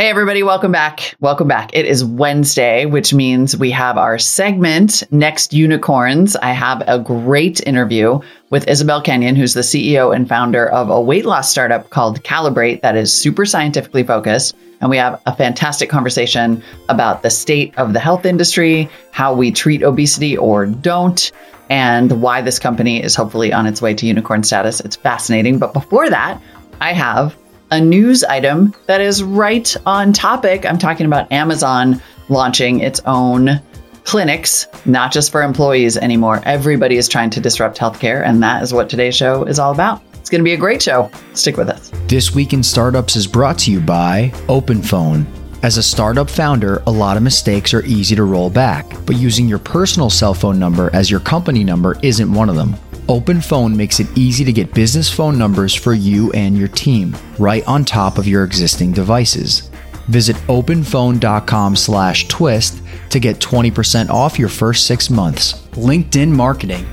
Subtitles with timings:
[0.00, 1.14] Hey, everybody, welcome back.
[1.20, 1.72] Welcome back.
[1.74, 6.36] It is Wednesday, which means we have our segment, Next Unicorns.
[6.36, 10.98] I have a great interview with Isabelle Kenyon, who's the CEO and founder of a
[10.98, 14.56] weight loss startup called Calibrate that is super scientifically focused.
[14.80, 19.52] And we have a fantastic conversation about the state of the health industry, how we
[19.52, 21.30] treat obesity or don't,
[21.68, 24.80] and why this company is hopefully on its way to unicorn status.
[24.80, 25.58] It's fascinating.
[25.58, 26.40] But before that,
[26.80, 27.36] I have
[27.70, 30.66] a news item that is right on topic.
[30.66, 33.60] I'm talking about Amazon launching its own
[34.04, 36.42] clinics, not just for employees anymore.
[36.44, 40.02] Everybody is trying to disrupt healthcare, and that is what today's show is all about.
[40.14, 41.10] It's going to be a great show.
[41.34, 41.90] Stick with us.
[42.06, 45.26] This Week in Startups is brought to you by OpenPhone.
[45.62, 49.46] As a startup founder, a lot of mistakes are easy to roll back, but using
[49.46, 52.74] your personal cell phone number as your company number isn't one of them.
[53.10, 57.66] OpenPhone makes it easy to get business phone numbers for you and your team right
[57.66, 59.68] on top of your existing devices.
[60.06, 62.78] Visit openphone.com/twist
[63.10, 65.54] to get 20% off your first 6 months.
[65.72, 66.86] LinkedIn marketing.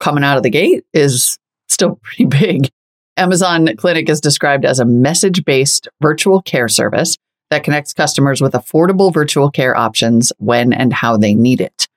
[0.00, 1.38] coming out of the gate is
[1.68, 2.70] still pretty big.
[3.16, 7.16] Amazon Clinic is described as a message based virtual care service
[7.50, 11.88] that connects customers with affordable virtual care options when and how they need it.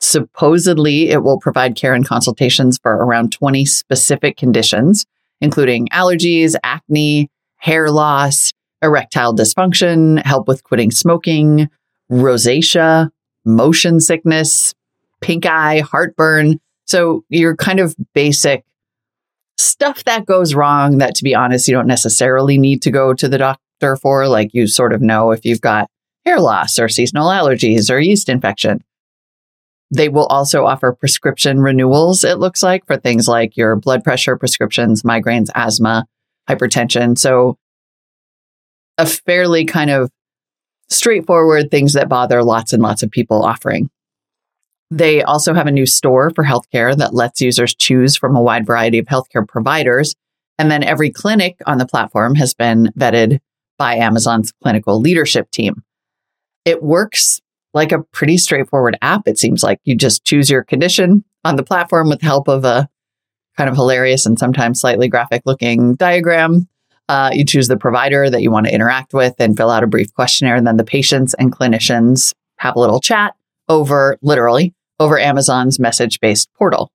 [0.00, 5.04] Supposedly, it will provide care and consultations for around 20 specific conditions,
[5.40, 8.52] including allergies, acne, hair loss,
[8.82, 11.68] erectile dysfunction, help with quitting smoking,
[12.10, 13.10] rosacea,
[13.44, 14.74] motion sickness,
[15.22, 16.60] pink eye, heartburn.
[16.86, 18.64] So your kind of basic
[19.58, 23.28] stuff that goes wrong that, to be honest, you don't necessarily need to go to
[23.28, 24.28] the doctor for.
[24.28, 25.88] Like you sort of know if you've got
[26.24, 28.82] hair loss or seasonal allergies or yeast infection.
[29.94, 34.36] They will also offer prescription renewals, it looks like, for things like your blood pressure
[34.36, 36.06] prescriptions, migraines, asthma,
[36.48, 37.18] hypertension.
[37.18, 37.58] So,
[38.96, 40.10] a fairly kind of
[40.88, 43.90] straightforward things that bother lots and lots of people offering.
[44.92, 48.66] They also have a new store for healthcare that lets users choose from a wide
[48.66, 50.14] variety of healthcare providers.
[50.58, 53.40] And then every clinic on the platform has been vetted
[53.78, 55.82] by Amazon's clinical leadership team.
[56.66, 57.40] It works
[57.72, 59.26] like a pretty straightforward app.
[59.26, 62.66] It seems like you just choose your condition on the platform with the help of
[62.66, 62.86] a
[63.56, 66.68] kind of hilarious and sometimes slightly graphic looking diagram.
[67.08, 69.86] Uh, you choose the provider that you want to interact with and fill out a
[69.86, 70.56] brief questionnaire.
[70.56, 73.34] And then the patients and clinicians have a little chat
[73.70, 76.90] over literally over Amazon's message based portal.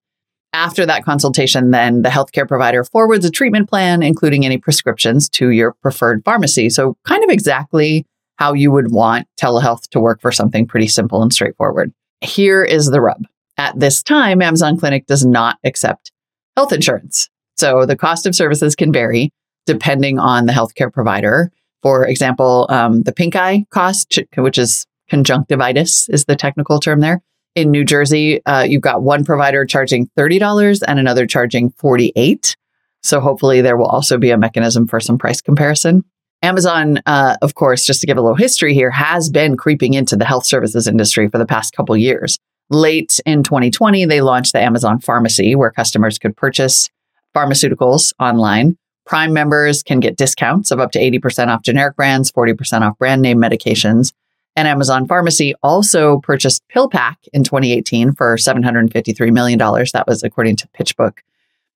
[0.54, 5.50] After that consultation, then the healthcare provider forwards a treatment plan, including any prescriptions to
[5.50, 6.70] your preferred pharmacy.
[6.70, 8.06] So, kind of exactly
[8.38, 11.92] how you would want telehealth to work for something pretty simple and straightforward.
[12.22, 13.26] Here is the rub.
[13.58, 16.12] At this time, Amazon Clinic does not accept
[16.56, 17.30] health insurance.
[17.58, 19.32] So, the cost of services can vary
[19.66, 21.52] depending on the healthcare provider.
[21.84, 27.22] For example, um, the pink eye cost, which is conjunctivitis, is the technical term there,
[27.58, 32.56] in New Jersey, uh, you've got one provider charging $30 and another charging 48
[33.02, 36.04] So hopefully there will also be a mechanism for some price comparison.
[36.44, 40.16] Amazon, uh, of course, just to give a little history here, has been creeping into
[40.16, 42.38] the health services industry for the past couple years.
[42.70, 46.92] Late in 2020, they launched the Amazon Pharmacy, where customers could purchase
[47.36, 48.78] pharmaceuticals online.
[49.08, 53.24] Prime members can get discounts of up to 80% off generic brands, 40% off brand
[53.24, 54.14] name medications.
[54.58, 59.60] And Amazon Pharmacy also purchased PillPack in 2018 for $753 million.
[59.60, 61.20] That was according to PitchBook.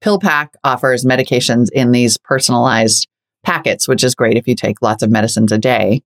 [0.03, 3.07] PillPack offers medications in these personalized
[3.43, 6.01] packets, which is great if you take lots of medicines a day.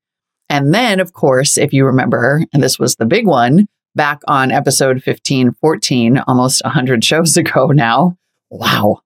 [0.50, 4.52] And then, of course, if you remember, and this was the big one back on
[4.52, 8.18] episode 1514, almost 100 shows ago now.
[8.50, 9.00] Wow.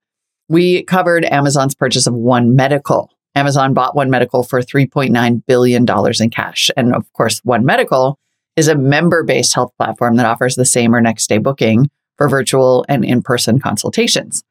[0.47, 3.11] We covered Amazon's purchase of One Medical.
[3.39, 5.85] Amazon bought One Medical for $3.9 billion
[6.19, 6.69] in cash.
[6.75, 8.19] And of course, One Medical
[8.55, 12.27] is a member based health platform that offers the same or next day booking for
[12.27, 14.43] virtual and in person consultations.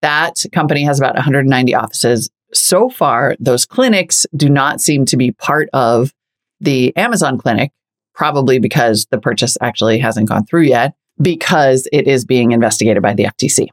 [0.00, 5.32] That company has about 190 offices so far, those clinics do not seem to be
[5.32, 6.12] part of
[6.60, 7.72] the Amazon clinic,
[8.14, 13.14] probably because the purchase actually hasn't gone through yet, because it is being investigated by
[13.14, 13.68] the FTC.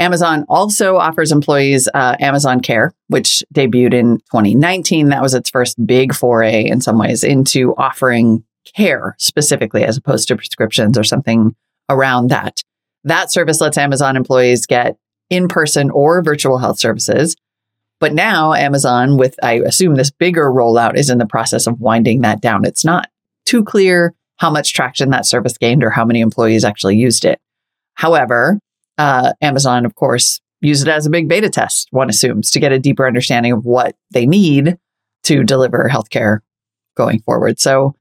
[0.00, 5.10] Amazon also offers employees uh, Amazon Care, which debuted in 2019.
[5.10, 8.42] That was its first big foray in some ways into offering
[8.74, 11.54] care specifically, as opposed to prescriptions or something
[11.88, 12.62] around that.
[13.04, 14.96] That service lets Amazon employees get
[15.28, 17.36] in person or virtual health services
[18.00, 22.22] but now Amazon, with I assume this bigger rollout, is in the process of winding
[22.22, 22.64] that down.
[22.64, 23.08] It's not
[23.44, 27.40] too clear how much traction that service gained or how many employees actually used it.
[27.94, 28.58] However,
[29.00, 32.70] uh, Amazon, of course, used it as a big beta test, one assumes, to get
[32.70, 34.76] a deeper understanding of what they need
[35.22, 36.40] to deliver healthcare
[36.96, 37.58] going forward.
[37.58, 37.94] So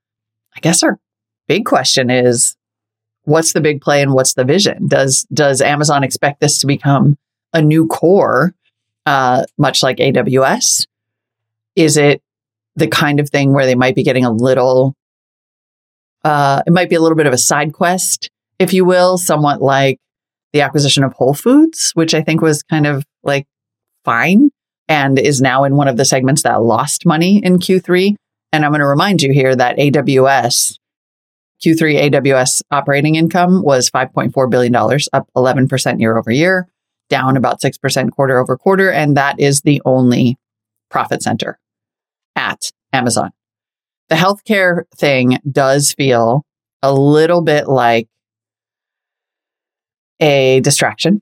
[0.57, 0.99] I guess our
[1.47, 2.57] big question is
[3.23, 4.89] what's the big play and what's the vision?
[4.89, 7.17] Does does Amazon expect this to become
[7.53, 8.53] a new core
[9.05, 10.85] uh, much like AWS?
[11.77, 12.21] Is it
[12.75, 14.97] the kind of thing where they might be getting a little,
[16.25, 19.61] uh, it might be a little bit of a side quest, if you will, somewhat
[19.61, 19.97] like
[20.53, 23.45] the acquisition of Whole Foods, which I think was kind of like
[24.03, 24.49] fine
[24.87, 28.15] and is now in one of the segments that lost money in Q3.
[28.51, 30.77] And I'm going to remind you here that AWS,
[31.63, 36.67] Q3 AWS operating income was $5.4 billion, up 11% year over year
[37.09, 38.91] down about 6% quarter over quarter.
[38.91, 40.37] And that is the only
[40.89, 41.59] profit center
[42.35, 43.31] at Amazon.
[44.09, 46.43] The healthcare thing does feel
[46.81, 48.07] a little bit like
[50.19, 51.21] a distraction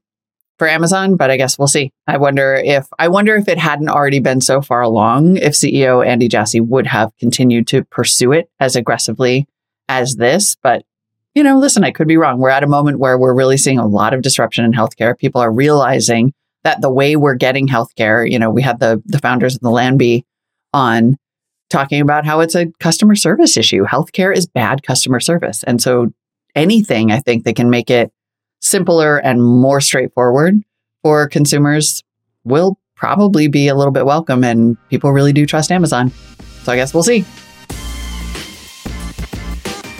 [0.57, 1.91] for Amazon, but I guess we'll see.
[2.07, 6.05] I wonder if I wonder if it hadn't already been so far along, if CEO
[6.05, 9.47] Andy Jassy would have continued to pursue it as aggressively
[9.87, 10.55] as this.
[10.61, 10.83] But
[11.35, 12.39] you know, listen, I could be wrong.
[12.39, 15.17] We're at a moment where we're really seeing a lot of disruption in healthcare.
[15.17, 16.33] People are realizing
[16.63, 19.69] that the way we're getting healthcare, you know, we had the the founders of the
[19.69, 20.25] Lambee
[20.73, 21.17] on
[21.69, 23.85] talking about how it's a customer service issue.
[23.85, 25.63] Healthcare is bad customer service.
[25.63, 26.11] And so
[26.55, 28.11] anything I think that can make it
[28.61, 30.55] simpler and more straightforward
[31.03, 32.03] for consumers
[32.43, 36.11] will probably be a little bit welcome and people really do trust Amazon.
[36.63, 37.23] So I guess we'll see.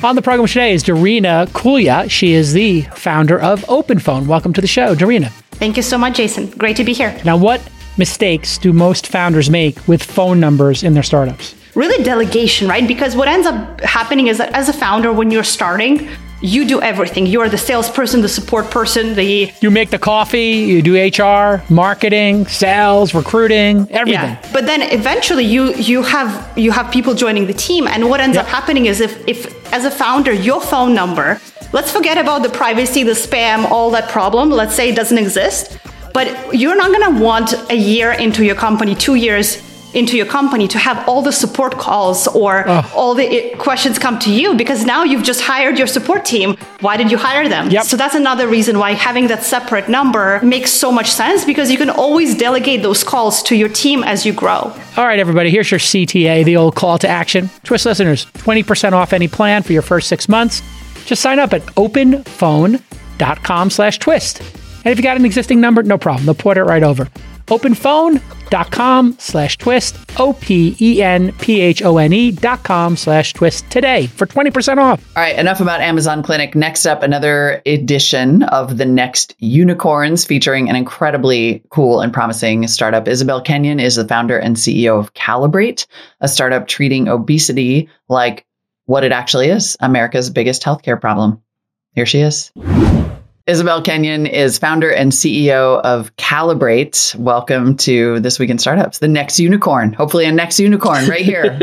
[0.03, 2.09] On the program today is Darina Kulia.
[2.09, 4.27] She is the founder of OpenPhone.
[4.27, 5.31] Welcome to the show, Darina.
[5.53, 6.51] Thank you so much, Jason.
[6.51, 7.19] Great to be here.
[7.25, 7.67] Now, what
[7.97, 11.55] mistakes do most founders make with phone numbers in their startups?
[11.73, 12.87] Really, delegation, right?
[12.87, 16.07] Because what ends up happening is that as a founder, when you're starting,
[16.41, 17.25] you do everything.
[17.25, 21.63] You are the salesperson, the support person, the You make the coffee, you do HR,
[21.69, 24.35] marketing, sales, recruiting, everything.
[24.35, 24.49] Yeah.
[24.53, 28.35] But then eventually you you have you have people joining the team and what ends
[28.35, 28.45] yep.
[28.45, 31.39] up happening is if if as a founder your phone number,
[31.73, 35.77] let's forget about the privacy, the spam, all that problem, let's say it doesn't exist,
[36.13, 39.57] but you're not going to want a year into your company, 2 years
[39.97, 42.91] into your company to have all the support calls or oh.
[42.95, 46.55] all the questions come to you because now you've just hired your support team.
[46.81, 47.69] Why did you hire them?
[47.71, 47.85] Yep.
[47.85, 51.77] So that's another reason why having that separate number makes so much sense because you
[51.77, 54.71] can always delegate those calls to your team as you grow.
[54.97, 57.49] All right, everybody, here's your CTA, the old call to action.
[57.63, 60.61] Twist listeners, 20% off any plan for your first six months.
[61.05, 64.41] Just sign up at openphone.com slash twist.
[64.85, 66.25] And if you got an existing number, no problem.
[66.25, 67.09] They'll port it right over.
[67.47, 73.33] Openphone.com slash twist, O P E N P H O N E dot com slash
[73.33, 75.05] twist today for 20% off.
[75.15, 76.55] All right, enough about Amazon Clinic.
[76.55, 83.07] Next up, another edition of the next unicorns featuring an incredibly cool and promising startup.
[83.07, 85.85] Isabelle Kenyon is the founder and CEO of Calibrate,
[86.21, 88.45] a startup treating obesity like
[88.87, 91.41] what it actually is America's biggest healthcare problem.
[91.93, 92.51] Here she is.
[93.47, 97.15] Isabelle Kenyon is founder and CEO of Calibrate.
[97.15, 101.57] Welcome to This Week in Startups, the next unicorn, hopefully a next unicorn right here.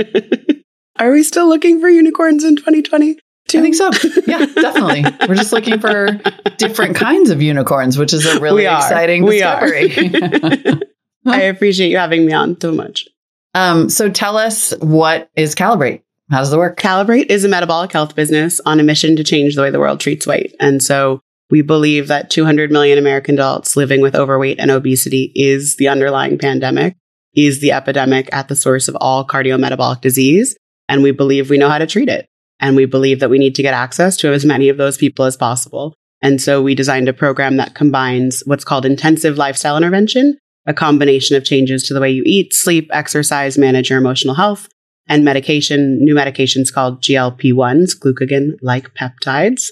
[0.99, 3.19] Are we still looking for unicorns in 2020?
[3.19, 3.91] I think so.
[4.27, 5.05] Yeah, definitely.
[5.29, 6.19] We're just looking for
[6.57, 9.93] different kinds of unicorns, which is a really exciting discovery.
[11.27, 13.07] I appreciate you having me on so much.
[13.53, 16.01] Um, so tell us what is Calibrate?
[16.31, 16.81] How does it work?
[16.81, 20.01] Calibrate is a metabolic health business on a mission to change the way the world
[20.01, 20.55] treats weight.
[20.59, 21.21] And so
[21.55, 26.37] we believe that 200 million American adults living with overweight and obesity is the underlying
[26.37, 26.97] pandemic,
[27.37, 30.57] is the epidemic at the source of all cardiometabolic disease.
[30.89, 32.27] And we believe we know how to treat it.
[32.59, 35.27] And we believe that we need to get access to as many of those people
[35.27, 35.95] as possible.
[36.21, 41.37] And so we designed a program that combines what's called intensive lifestyle intervention, a combination
[41.37, 44.67] of changes to the way you eat, sleep, exercise, manage your emotional health,
[45.09, 49.67] and medication, new medications called GLP-1s, glucagon-like peptides.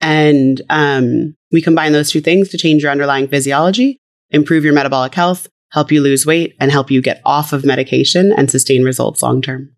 [0.00, 3.98] And um, we combine those two things to change your underlying physiology,
[4.30, 8.32] improve your metabolic health, help you lose weight, and help you get off of medication
[8.36, 9.74] and sustain results long term.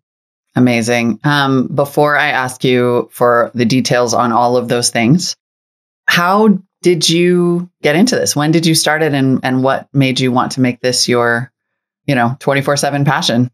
[0.55, 1.19] Amazing.
[1.23, 5.35] Um, before I ask you for the details on all of those things,
[6.07, 8.35] how did you get into this?
[8.35, 11.51] When did you start it, and and what made you want to make this your,
[12.05, 13.49] you know, twenty four seven passion?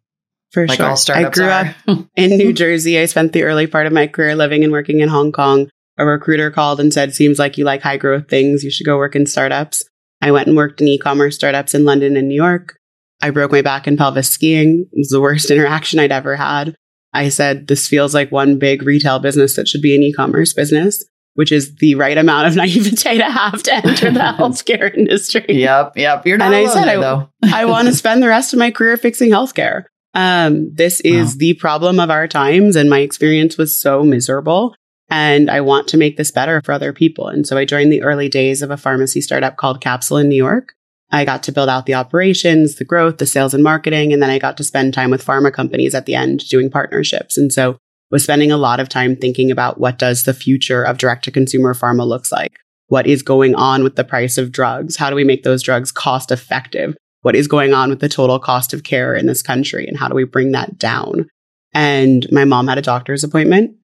[0.52, 1.16] For like sure.
[1.16, 1.76] I grew are.
[1.88, 2.98] up in New Jersey.
[2.98, 5.70] I spent the early part of my career living and working in Hong Kong.
[5.98, 8.64] A recruiter called and said, "Seems like you like high growth things.
[8.64, 9.84] You should go work in startups."
[10.22, 12.78] I went and worked in e-commerce startups in London and New York.
[13.22, 14.88] I broke my back in pelvis skiing.
[14.92, 16.76] It was the worst interaction I'd ever had.
[17.14, 21.04] I said, this feels like one big retail business that should be an e-commerce business,
[21.34, 25.46] which is the right amount of naivete to have to enter the healthcare industry.
[25.48, 25.94] Yep.
[25.96, 26.28] Yep.
[26.28, 27.30] You're not and I said, there, I, though.
[27.44, 29.86] I want to spend the rest of my career fixing healthcare.
[30.14, 31.36] Um, this is wow.
[31.38, 32.76] the problem of our times.
[32.76, 34.76] And my experience was so miserable.
[35.10, 37.28] And I want to make this better for other people.
[37.28, 40.36] And so I joined the early days of a pharmacy startup called Capsule in New
[40.36, 40.74] York.
[41.12, 44.12] I got to build out the operations, the growth, the sales and marketing.
[44.12, 47.38] And then I got to spend time with pharma companies at the end doing partnerships.
[47.38, 47.78] And so
[48.12, 51.32] was spending a lot of time thinking about what does the future of direct to
[51.32, 52.60] consumer pharma looks like?
[52.88, 54.96] What is going on with the price of drugs?
[54.96, 56.96] How do we make those drugs cost effective?
[57.22, 59.88] What is going on with the total cost of care in this country?
[59.88, 61.28] And how do we bring that down?
[61.74, 63.76] And my mom had a doctor's appointment.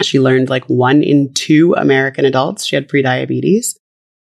[0.00, 3.76] She learned like one in two American adults, she had prediabetes.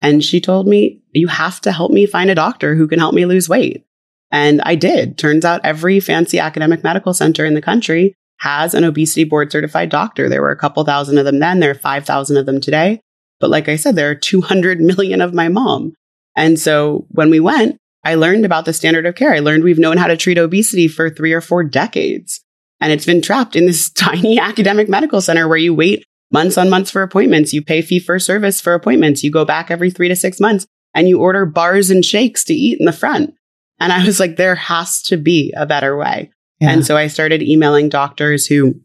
[0.02, 3.16] And she told me, you have to help me find a doctor who can help
[3.16, 3.86] me lose weight.
[4.32, 5.18] And I did.
[5.18, 9.90] Turns out every fancy academic medical center in the country has an obesity board certified
[9.90, 10.30] doctor.
[10.30, 11.60] There were a couple thousand of them then.
[11.60, 13.02] There are 5,000 of them today.
[13.40, 15.94] But like I said, there are 200 million of my mom.
[16.36, 19.34] And so when we went, I learned about the standard of care.
[19.34, 22.42] I learned we've known how to treat obesity for three or four decades.
[22.82, 26.70] And it's been trapped in this tiny academic medical center where you wait months on
[26.70, 27.54] months for appointments.
[27.54, 29.24] You pay fee for service for appointments.
[29.24, 32.54] You go back every three to six months and you order bars and shakes to
[32.54, 33.34] eat in the front.
[33.80, 36.32] And I was like, there has to be a better way.
[36.60, 36.72] Yeah.
[36.72, 38.76] And so I started emailing doctors who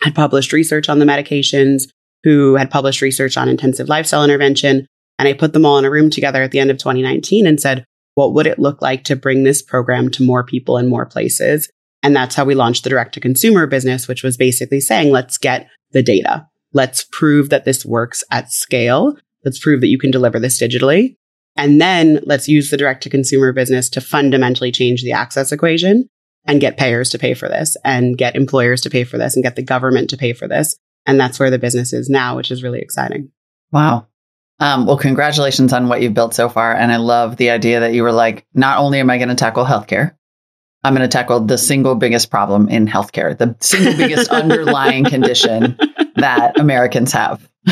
[0.00, 1.84] had published research on the medications,
[2.22, 4.86] who had published research on intensive lifestyle intervention.
[5.18, 7.60] And I put them all in a room together at the end of 2019 and
[7.60, 7.84] said,
[8.14, 11.70] what would it look like to bring this program to more people in more places?
[12.02, 15.38] And that's how we launched the direct to consumer business, which was basically saying, let's
[15.38, 16.46] get the data.
[16.72, 19.16] Let's prove that this works at scale.
[19.44, 21.16] Let's prove that you can deliver this digitally.
[21.56, 26.08] And then let's use the direct to consumer business to fundamentally change the access equation
[26.46, 29.42] and get payers to pay for this and get employers to pay for this and
[29.42, 30.76] get the government to pay for this.
[31.06, 33.30] And that's where the business is now, which is really exciting.
[33.72, 34.06] Wow.
[34.58, 36.74] Um, well, congratulations on what you've built so far.
[36.74, 39.34] And I love the idea that you were like, not only am I going to
[39.34, 40.14] tackle healthcare,
[40.82, 45.76] I'm going to tackle the single biggest problem in healthcare, the single biggest underlying condition
[46.16, 47.46] that Americans have.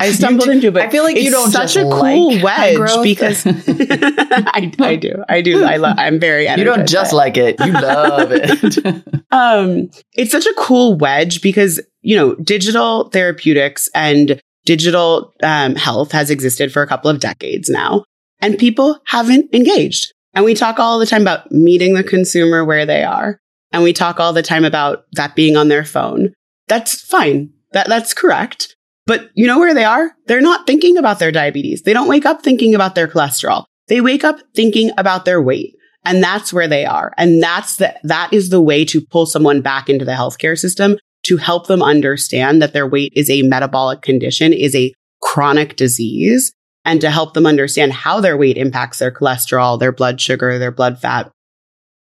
[0.00, 3.02] I stumbled into it, but I feel like you don't such a cool like wedge
[3.04, 5.94] because I, I do, I do, I love.
[5.98, 6.48] I'm very.
[6.48, 9.04] You don't just like it; you love it.
[9.30, 16.10] um, it's such a cool wedge because you know digital therapeutics and digital um, health
[16.10, 18.04] has existed for a couple of decades now,
[18.40, 20.12] and people haven't engaged.
[20.34, 23.38] And we talk all the time about meeting the consumer where they are.
[23.72, 26.32] And we talk all the time about that being on their phone.
[26.68, 27.52] That's fine.
[27.72, 28.76] That, that's correct.
[29.06, 30.12] But you know where they are?
[30.26, 31.82] They're not thinking about their diabetes.
[31.82, 33.64] They don't wake up thinking about their cholesterol.
[33.88, 35.74] They wake up thinking about their weight.
[36.04, 37.12] And that's where they are.
[37.16, 40.96] And that's the, that is the way to pull someone back into the healthcare system
[41.24, 46.52] to help them understand that their weight is a metabolic condition, is a chronic disease
[46.84, 50.70] and to help them understand how their weight impacts their cholesterol, their blood sugar, their
[50.70, 51.30] blood fat.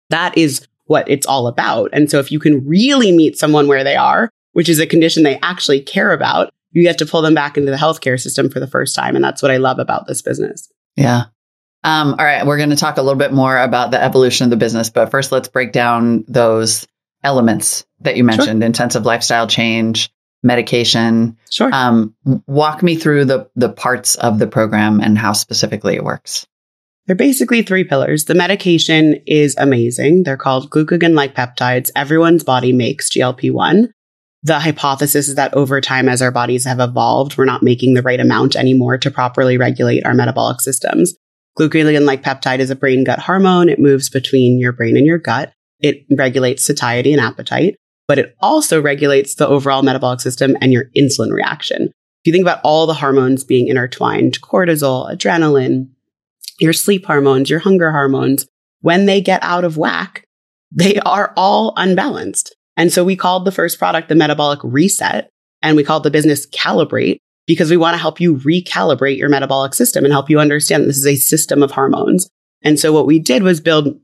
[0.09, 1.89] That is what it's all about.
[1.93, 5.23] And so if you can really meet someone where they are, which is a condition
[5.23, 8.59] they actually care about, you get to pull them back into the healthcare system for
[8.59, 9.15] the first time.
[9.15, 10.71] And that's what I love about this business.
[10.95, 11.25] Yeah.
[11.83, 12.45] Um, all right.
[12.45, 15.11] We're going to talk a little bit more about the evolution of the business, but
[15.11, 16.87] first let's break down those
[17.23, 18.65] elements that you mentioned sure.
[18.65, 20.09] intensive lifestyle change,
[20.43, 21.37] medication.
[21.49, 21.69] Sure.
[21.73, 22.15] Um,
[22.47, 26.47] walk me through the, the parts of the program and how specifically it works.
[27.07, 28.25] They're basically three pillars.
[28.25, 30.23] The medication is amazing.
[30.23, 31.89] They're called glucagon like peptides.
[31.95, 33.91] Everyone's body makes GLP 1.
[34.43, 38.01] The hypothesis is that over time, as our bodies have evolved, we're not making the
[38.03, 41.15] right amount anymore to properly regulate our metabolic systems.
[41.59, 43.67] Glucagon like peptide is a brain gut hormone.
[43.67, 45.51] It moves between your brain and your gut.
[45.79, 47.75] It regulates satiety and appetite,
[48.09, 51.83] but it also regulates the overall metabolic system and your insulin reaction.
[51.83, 55.89] If you think about all the hormones being intertwined, cortisol, adrenaline,
[56.59, 58.47] your sleep hormones, your hunger hormones,
[58.81, 60.25] when they get out of whack,
[60.71, 62.55] they are all unbalanced.
[62.75, 65.29] And so we called the first product the metabolic reset
[65.61, 69.75] and we called the business calibrate because we want to help you recalibrate your metabolic
[69.75, 72.27] system and help you understand this is a system of hormones.
[72.63, 73.99] And so what we did was build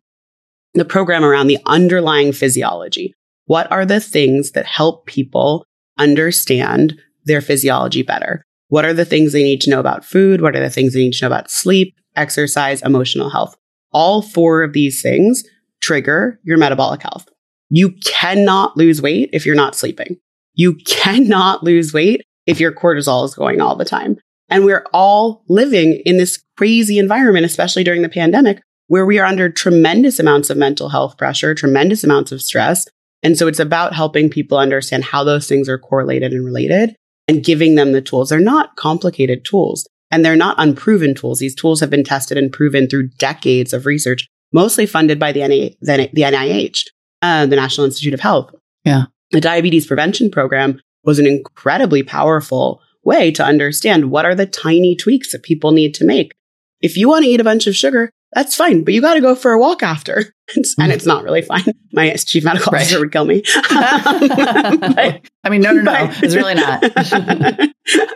[0.75, 3.15] the program around the underlying physiology.
[3.45, 5.65] What are the things that help people
[5.97, 8.43] understand their physiology better?
[8.69, 10.41] What are the things they need to know about food?
[10.41, 13.55] What are the things they need to know about sleep, exercise, emotional health?
[13.91, 15.43] All four of these things
[15.81, 17.27] trigger your metabolic health.
[17.69, 20.17] You cannot lose weight if you're not sleeping.
[20.53, 24.17] You cannot lose weight if your cortisol is going all the time.
[24.49, 29.25] And we're all living in this crazy environment, especially during the pandemic, where we are
[29.25, 32.85] under tremendous amounts of mental health pressure, tremendous amounts of stress.
[33.25, 36.95] And so it's about helping people understand how those things are correlated and related
[37.27, 38.29] and giving them the tools.
[38.29, 41.39] They're not complicated tools and they're not unproven tools.
[41.39, 45.75] These tools have been tested and proven through decades of research, mostly funded by the,
[45.81, 46.83] the NIH
[47.23, 48.53] uh, the National Institute of Health.
[48.83, 49.05] Yeah.
[49.31, 54.95] The diabetes prevention program was an incredibly powerful way to understand what are the tiny
[54.95, 56.35] tweaks that people need to make.
[56.79, 59.21] If you want to eat a bunch of sugar, that's fine, but you got to
[59.21, 60.33] go for a walk after.
[60.49, 61.73] It's, and it's not really fine.
[61.91, 62.83] My chief medical right.
[62.83, 63.41] officer would kill me.
[63.71, 66.83] Um, but, I mean, no, no, no, but, it's really not.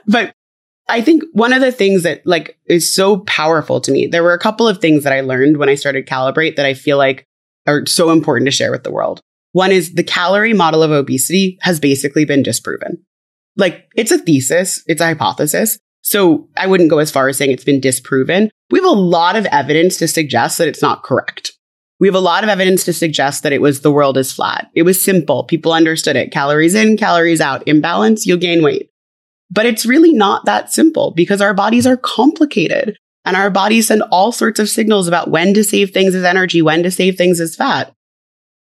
[0.06, 0.36] but
[0.88, 4.34] I think one of the things that like is so powerful to me, there were
[4.34, 7.26] a couple of things that I learned when I started Calibrate that I feel like
[7.66, 9.22] are so important to share with the world.
[9.54, 13.04] One is the calorie model of obesity has basically been disproven.
[13.58, 15.80] Like it's a thesis, it's a hypothesis.
[16.10, 18.50] So I wouldn't go as far as saying it's been disproven.
[18.72, 21.52] We have a lot of evidence to suggest that it's not correct.
[22.00, 24.72] We have a lot of evidence to suggest that it was the world is flat.
[24.74, 25.44] It was simple.
[25.44, 26.32] People understood it.
[26.32, 27.62] Calories in, calories out.
[27.68, 28.90] Imbalance, you'll gain weight.
[29.52, 32.98] But it's really not that simple because our bodies are complicated.
[33.24, 36.64] And our bodies send all sorts of signals about when to save things as energy,
[36.64, 37.94] when to save things as fat.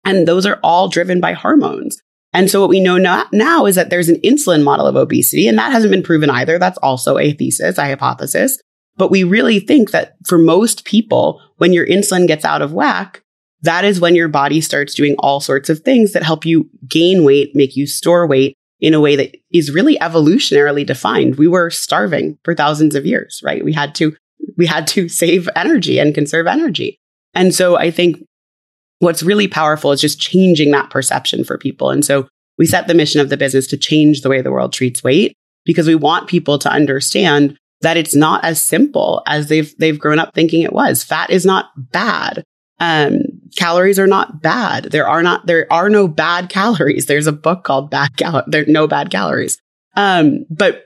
[0.05, 2.00] And those are all driven by hormones.
[2.33, 2.97] And so what we know
[3.33, 6.59] now is that there's an insulin model of obesity, and that hasn't been proven either.
[6.59, 8.59] That's also a thesis, a hypothesis.
[8.97, 13.23] But we really think that for most people, when your insulin gets out of whack,
[13.62, 17.25] that is when your body starts doing all sorts of things that help you gain
[17.25, 21.37] weight, make you store weight in a way that is really evolutionarily defined.
[21.37, 23.64] We were starving for thousands of years, right?
[23.64, 24.16] We had to
[24.59, 26.99] we had to save energy and conserve energy.
[27.35, 28.18] And so I think
[29.03, 31.91] what's really powerful is just changing that perception for people.
[31.91, 34.73] And so we set the mission of the business to change the way the world
[34.73, 35.35] treats weight
[35.65, 40.21] because we want people to understand that it's not as simple as they've they've grown
[40.21, 41.03] up thinking it was.
[41.03, 42.45] Fat is not bad.
[42.79, 43.23] Um,
[43.57, 44.85] calories are not bad.
[44.85, 47.07] There are not there are no bad calories.
[47.07, 48.45] There's a book called Bad Cal.
[48.47, 49.59] There no bad calories.
[49.97, 50.85] Um, but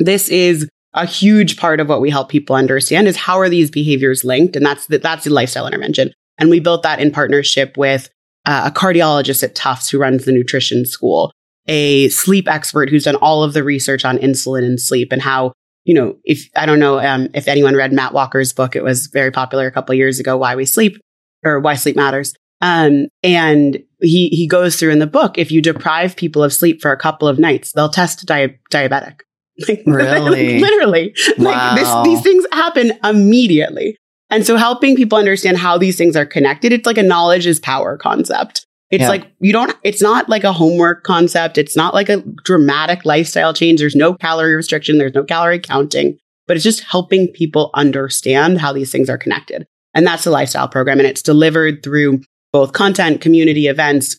[0.00, 3.70] this is a huge part of what we help people understand is how are these
[3.70, 4.56] behaviors linked?
[4.56, 6.12] And that's the, that's the lifestyle intervention.
[6.38, 8.08] And we built that in partnership with
[8.46, 11.32] uh, a cardiologist at Tufts who runs the nutrition school,
[11.66, 15.52] a sleep expert who's done all of the research on insulin and sleep and how,
[15.84, 19.08] you know, if I don't know um, if anyone read Matt Walker's book, it was
[19.08, 20.98] very popular a couple years ago, Why We Sleep
[21.44, 22.34] or Why Sleep Matters.
[22.60, 26.80] Um, and he, he goes through in the book, if you deprive people of sleep
[26.80, 29.20] for a couple of nights, they'll test di- diabetic.
[29.66, 30.60] Like, really?
[30.60, 31.16] literally.
[31.36, 31.74] Wow.
[31.74, 33.98] Like this, these things happen immediately.
[34.30, 37.60] And so helping people understand how these things are connected, it's like a knowledge is
[37.60, 38.66] power concept.
[38.90, 39.08] It's yeah.
[39.08, 41.58] like you don't, it's not like a homework concept.
[41.58, 43.80] It's not like a dramatic lifestyle change.
[43.80, 44.98] There's no calorie restriction.
[44.98, 49.66] There's no calorie counting, but it's just helping people understand how these things are connected.
[49.94, 50.98] And that's the lifestyle program.
[50.98, 54.18] And it's delivered through both content, community events,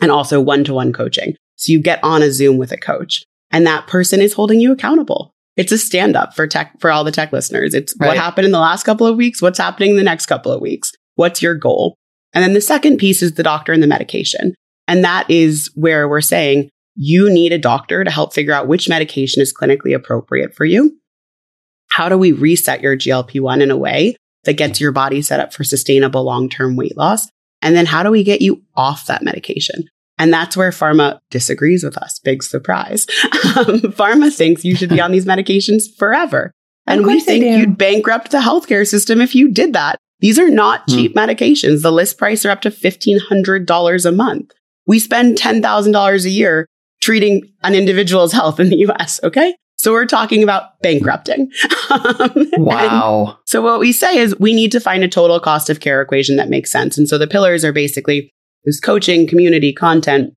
[0.00, 1.36] and also one to one coaching.
[1.56, 4.72] So you get on a Zoom with a coach and that person is holding you
[4.72, 5.34] accountable.
[5.60, 7.74] It's a stand up for tech, for all the tech listeners.
[7.74, 8.06] It's right.
[8.08, 9.42] what happened in the last couple of weeks.
[9.42, 10.90] What's happening in the next couple of weeks?
[11.16, 11.98] What's your goal?
[12.32, 14.54] And then the second piece is the doctor and the medication.
[14.88, 18.88] And that is where we're saying you need a doctor to help figure out which
[18.88, 20.98] medication is clinically appropriate for you.
[21.90, 25.40] How do we reset your GLP 1 in a way that gets your body set
[25.40, 27.28] up for sustainable long term weight loss?
[27.60, 29.84] And then how do we get you off that medication?
[30.20, 32.20] And that's where pharma disagrees with us.
[32.20, 33.06] Big surprise.
[33.56, 36.52] Um, pharma thinks you should be on these medications forever.
[36.86, 39.96] And we think you'd bankrupt the healthcare system if you did that.
[40.20, 40.94] These are not hmm.
[40.94, 41.82] cheap medications.
[41.82, 44.52] The list price are up to $1,500 a month.
[44.86, 46.66] We spend $10,000 a year
[47.02, 49.18] treating an individual's health in the US.
[49.24, 49.56] Okay.
[49.76, 51.50] So we're talking about bankrupting.
[52.52, 53.38] wow.
[53.46, 56.36] so what we say is we need to find a total cost of care equation
[56.36, 56.96] that makes sense.
[56.96, 58.30] And so the pillars are basically
[58.64, 60.34] this coaching, community, content,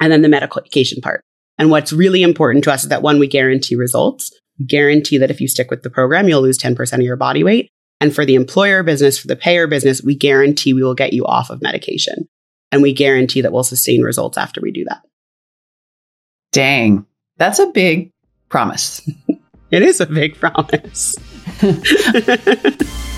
[0.00, 1.22] and then the medication part.
[1.58, 4.30] And what's really important to us is that one, we guarantee results.
[4.58, 7.42] We guarantee that if you stick with the program, you'll lose 10% of your body
[7.42, 7.70] weight.
[8.00, 11.24] And for the employer business, for the payer business, we guarantee we will get you
[11.26, 12.28] off of medication.
[12.70, 15.02] And we guarantee that we'll sustain results after we do that.
[16.52, 17.06] Dang.
[17.38, 18.10] That's a big
[18.48, 19.08] promise.
[19.70, 21.16] it is a big promise.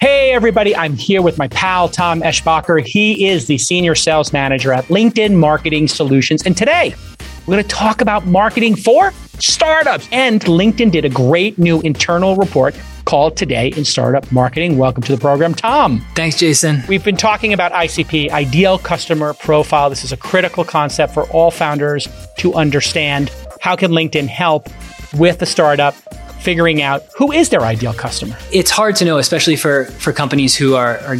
[0.00, 2.82] Hey, everybody, I'm here with my pal, Tom Eschbacher.
[2.82, 6.42] He is the senior sales manager at LinkedIn Marketing Solutions.
[6.46, 6.94] And today,
[7.40, 10.08] we're going to talk about marketing for startups.
[10.10, 14.78] And LinkedIn did a great new internal report called Today in Startup Marketing.
[14.78, 16.02] Welcome to the program, Tom.
[16.14, 16.82] Thanks, Jason.
[16.88, 19.90] We've been talking about ICP, Ideal Customer Profile.
[19.90, 22.08] This is a critical concept for all founders
[22.38, 23.30] to understand.
[23.60, 24.70] How can LinkedIn help
[25.12, 25.94] with the startup
[26.40, 28.36] figuring out who is their ideal customer?
[28.52, 31.16] It's hard to know, especially for, for companies who are, are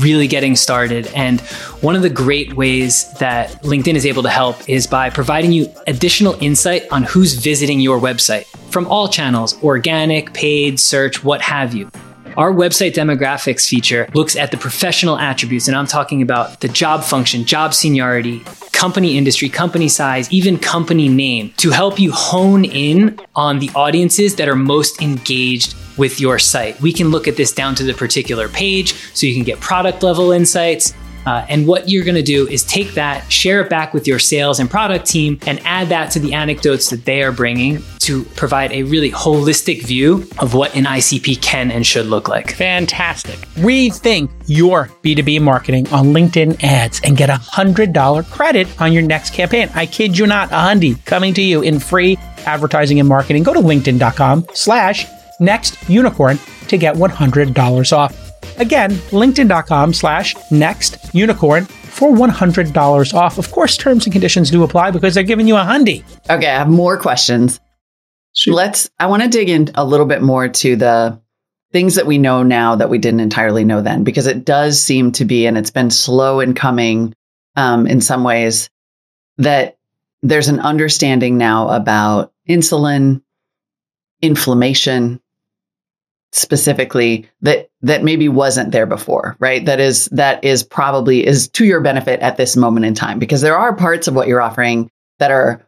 [0.00, 1.06] really getting started.
[1.08, 1.40] And
[1.80, 5.72] one of the great ways that LinkedIn is able to help is by providing you
[5.86, 11.74] additional insight on who's visiting your website from all channels organic, paid, search, what have
[11.74, 11.90] you.
[12.36, 17.04] Our website demographics feature looks at the professional attributes, and I'm talking about the job
[17.04, 18.40] function, job seniority,
[18.72, 24.36] company industry, company size, even company name to help you hone in on the audiences
[24.36, 26.80] that are most engaged with your site.
[26.80, 30.02] We can look at this down to the particular page so you can get product
[30.02, 30.94] level insights.
[31.26, 34.18] Uh, and what you're going to do is take that, share it back with your
[34.18, 38.24] sales and product team, and add that to the anecdotes that they are bringing to
[38.36, 42.54] provide a really holistic view of what an ICP can and should look like.
[42.54, 43.36] Fantastic.
[43.56, 49.32] Rethink your B2B marketing on LinkedIn ads and get a $100 credit on your next
[49.32, 49.70] campaign.
[49.74, 53.44] I kid you not, a hundy coming to you in free advertising and marketing.
[53.44, 55.06] Go to linkedin.com slash
[55.38, 58.21] next unicorn to get $100 off.
[58.58, 63.38] Again, linkedin.com slash next unicorn for $100 off.
[63.38, 66.04] Of course, terms and conditions do apply because they're giving you a hundy.
[66.28, 67.60] Okay, I have more questions.
[68.34, 68.54] Sure.
[68.54, 71.20] Let's, I want to dig in a little bit more to the
[71.70, 75.12] things that we know now that we didn't entirely know then, because it does seem
[75.12, 77.14] to be, and it's been slow in coming
[77.56, 78.68] um, in some ways,
[79.38, 79.78] that
[80.22, 83.22] there's an understanding now about insulin,
[84.20, 85.20] inflammation,
[86.32, 91.66] specifically that that maybe wasn't there before right that is that is probably is to
[91.66, 94.90] your benefit at this moment in time because there are parts of what you're offering
[95.18, 95.62] that are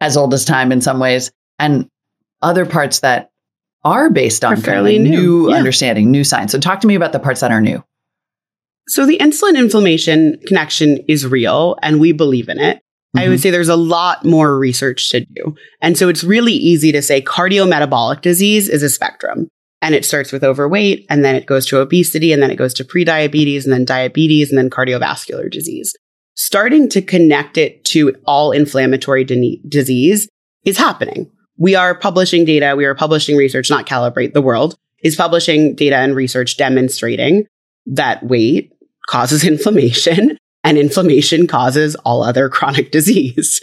[0.00, 1.88] as old as time in some ways and
[2.42, 3.30] other parts that
[3.84, 5.56] are based on fairly new, new yeah.
[5.56, 7.82] understanding new science so talk to me about the parts that are new
[8.86, 12.80] so the insulin inflammation connection is real and we believe in it
[13.14, 13.42] I would mm-hmm.
[13.42, 15.54] say there's a lot more research to do.
[15.82, 19.50] And so it's really easy to say cardiometabolic disease is a spectrum.
[19.82, 22.72] And it starts with overweight and then it goes to obesity and then it goes
[22.74, 25.94] to prediabetes and then diabetes and then cardiovascular disease.
[26.34, 30.28] Starting to connect it to all inflammatory de- disease
[30.64, 31.30] is happening.
[31.58, 32.74] We are publishing data.
[32.74, 37.46] We are publishing research, not calibrate the world is publishing data and research demonstrating
[37.86, 38.72] that weight
[39.08, 43.60] causes inflammation and inflammation causes all other chronic disease,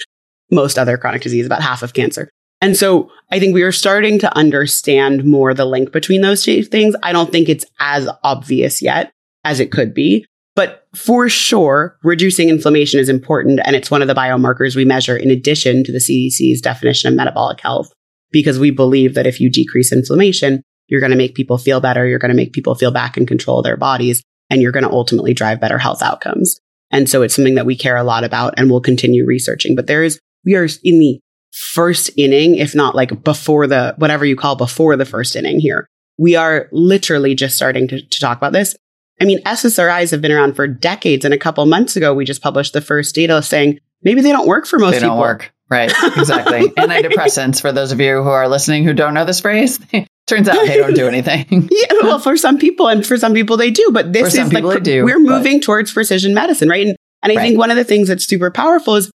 [0.51, 2.29] most other chronic disease, about half of cancer.
[2.61, 6.63] And so I think we are starting to understand more the link between those two
[6.63, 6.95] things.
[7.03, 9.11] I don't think it's as obvious yet
[9.45, 13.61] as it could be, but for sure, reducing inflammation is important.
[13.63, 17.15] And it's one of the biomarkers we measure in addition to the CDC's definition of
[17.15, 17.93] metabolic health,
[18.31, 22.05] because we believe that if you decrease inflammation, you're going to make people feel better.
[22.05, 24.83] You're going to make people feel back in control of their bodies and you're going
[24.83, 26.59] to ultimately drive better health outcomes.
[26.91, 29.75] And so it's something that we care a lot about and we'll continue researching.
[29.75, 31.19] But there is, we are in the
[31.51, 35.87] first inning, if not like before the, whatever you call before the first inning here.
[36.17, 38.75] We are literally just starting to, to talk about this.
[39.21, 41.25] I mean, SSRIs have been around for decades.
[41.25, 44.47] And a couple months ago, we just published the first data saying maybe they don't
[44.47, 45.15] work for most they people.
[45.15, 45.53] They don't work.
[45.69, 45.91] Right.
[46.17, 46.67] Exactly.
[46.77, 49.79] Antidepressants, for those of you who are listening who don't know this phrase,
[50.27, 51.69] turns out they don't do anything.
[51.71, 51.85] yeah.
[52.01, 55.05] Well, for some people and for some people they do, but this is like, do,
[55.05, 55.65] we're moving but...
[55.65, 56.87] towards precision medicine, right?
[56.87, 57.43] And And I Right.
[57.43, 59.11] think one of the things that's super powerful is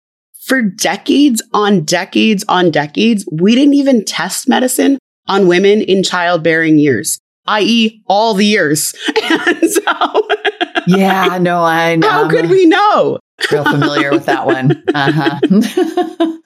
[0.50, 6.80] for decades on decades on decades, we didn't even test medicine on women in childbearing
[6.80, 8.96] years, i.e., all the years.
[9.32, 10.28] And so,
[10.88, 12.10] Yeah, no, I know.
[12.10, 13.20] how could we know?
[13.52, 14.84] real familiar with that one.
[14.94, 16.38] Uh-huh.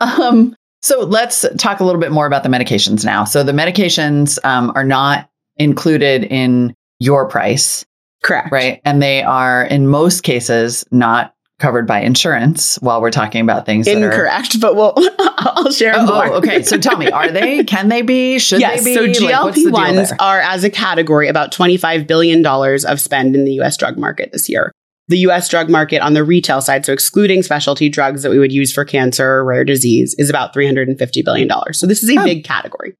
[0.00, 3.24] um, so let's talk a little bit more about the medications now.
[3.24, 7.84] So the medications um, are not included in your price,
[8.22, 8.52] Correct.
[8.52, 8.80] right?
[8.84, 13.86] And they are in most cases not covered by insurance while we're talking about things
[13.86, 14.94] that are Incorrect, but we'll,
[15.38, 16.26] I'll share Oh, oh more.
[16.26, 16.62] oh, okay.
[16.62, 17.62] So tell me, are they?
[17.64, 18.38] Can they be?
[18.40, 19.00] Should yes, they be?
[19.00, 20.20] Like, the GLP ones there?
[20.20, 24.48] are, as a category, about $25 billion of spend in the US drug market this
[24.48, 24.72] year.
[25.08, 28.52] The US drug market on the retail side, so excluding specialty drugs that we would
[28.52, 31.48] use for cancer or rare disease, is about $350 billion.
[31.72, 32.24] So this is a Oh.
[32.24, 32.94] big category.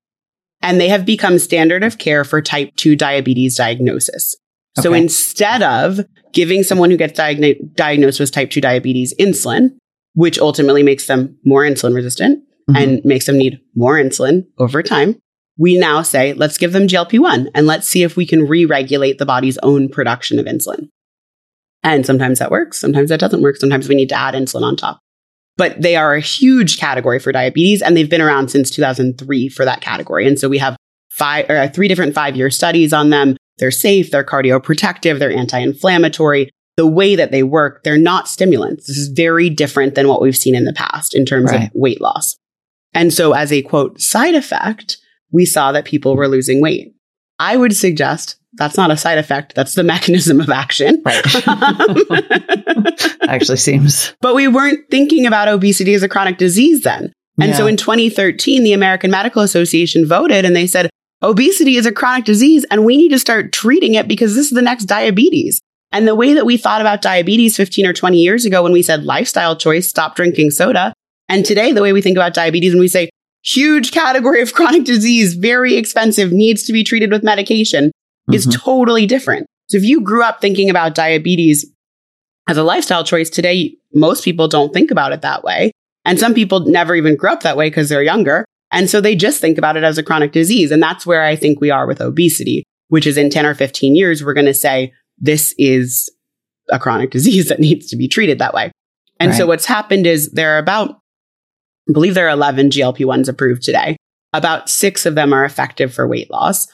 [0.63, 4.35] And they have become standard of care for type 2 diabetes diagnosis.
[4.79, 5.01] So Okay.
[5.03, 6.01] instead of
[6.33, 9.71] giving someone who gets diagno- diagnosed with type 2 diabetes insulin,
[10.15, 12.77] which ultimately makes them more insulin resistant Mhm.
[12.83, 15.17] and makes them need more insulin over time,
[15.59, 18.65] we now say, let's give them GLP 1 and let's see if we can re
[18.65, 20.89] regulate the body's own production of insulin.
[21.83, 24.77] And sometimes that works, sometimes that doesn't work, sometimes we need to add insulin on
[24.77, 25.01] top.
[25.57, 29.65] But they are a huge category for diabetes, and they've been around since 2003 for
[29.65, 30.27] that category.
[30.27, 30.77] And so we have
[31.11, 33.37] five or three different five year studies on them.
[33.61, 36.51] They're safe, they're cardioprotective, they're anti inflammatory.
[36.77, 38.87] The way that they work, they're not stimulants.
[38.87, 41.65] This is very different than what we've seen in the past in terms Right.
[41.65, 42.37] of weight loss.
[42.95, 44.97] And so, as a quote side effect,
[45.31, 46.95] we saw that people were losing weight.
[47.39, 51.03] I would suggest that's not a side effect, that's the mechanism of action.
[51.05, 51.25] Right.
[53.29, 54.15] Actually seems.
[54.21, 57.13] but we weren't thinking about obesity as a chronic disease then.
[57.41, 60.91] And so in 2013, the American Medical Association voted and they said,
[61.23, 64.53] obesity is a chronic disease and we need to start treating it because this is
[64.53, 65.61] the next diabetes.
[65.93, 68.83] And the way that we thought about diabetes 15 or 20 years ago when we
[68.83, 70.93] said lifestyle choice, stop drinking soda.
[71.29, 73.11] And today, the way we think about diabetes when we say
[73.45, 77.91] huge category of chronic disease, very expensive, needs to be treated with medication
[78.33, 78.53] is Mhm.
[78.55, 79.47] totally different.
[79.69, 81.67] So if you grew up thinking about diabetes
[82.49, 85.73] as a lifestyle choice today, most people don't think about it that way.
[86.05, 88.45] And some people never even grew up that way because they're younger.
[88.73, 90.71] And so they just think about it as a chronic disease.
[90.71, 93.97] And that's where I think we are with obesity, which is in 10 or 15
[93.97, 96.11] years, we're going to say this is
[96.71, 98.71] a chronic disease that needs to be treated that way.
[99.19, 100.93] And so what's happened is there are about,
[101.89, 103.97] I believe there are 11 GLP 1s approved today.
[104.33, 106.67] About six of them are effective for weight loss.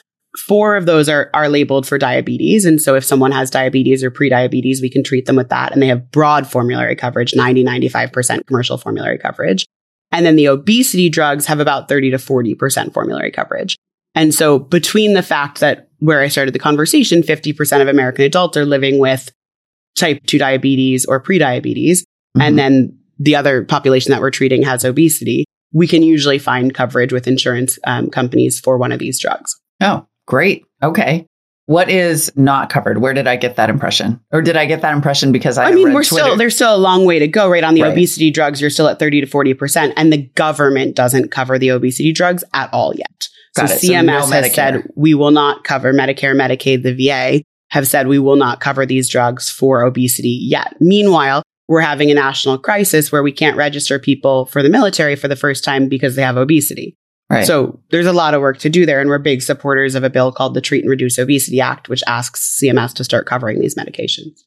[0.47, 2.63] Four of those are, are labeled for diabetes.
[2.63, 5.73] And so if someone has diabetes or prediabetes, we can treat them with that.
[5.73, 9.65] And they have broad formulary coverage, 90, 95% commercial formulary coverage.
[10.11, 13.75] And then the obesity drugs have about 30 to 40% formulary coverage.
[14.15, 18.57] And so between the fact that where I started the conversation, 50% of American adults
[18.57, 19.31] are living with
[19.97, 21.99] type 2 diabetes or prediabetes,
[22.37, 22.41] Mhm.
[22.41, 27.11] and then the other population that we're treating has obesity, we can usually find coverage
[27.11, 29.55] with insurance um, companies for one of these drugs.
[29.81, 30.63] Oh, great.
[30.83, 31.25] Okay.
[31.67, 32.99] What is not covered?
[32.99, 34.21] Where did I get that impression?
[34.31, 36.23] Or did I get that impression because I, I, mean, we're Twitter?
[36.23, 37.63] still there's still a long way to go, right?
[37.63, 37.91] On the Right.
[37.91, 41.69] obesity drugs, you're still at 30 to 40 percent, and the government doesn't cover the
[41.69, 43.27] obesity drugs at all yet.
[43.55, 43.79] Got so it.
[43.81, 44.53] So CMS no has Medicare.
[44.55, 48.85] said we will not cover Medicare, Medicaid, the VA have said we will not cover
[48.85, 50.73] these drugs for obesity yet.
[50.79, 55.27] Meanwhile, we're having a national crisis where we can't register people for the military for
[55.27, 56.95] the first time because they have obesity.
[57.29, 57.45] Right.
[57.45, 59.01] So there's a lot of work to do there.
[59.01, 62.03] And we're big supporters of a bill called the Treat and Reduce Obesity Act, which
[62.07, 64.43] asks CMS to start covering these medications.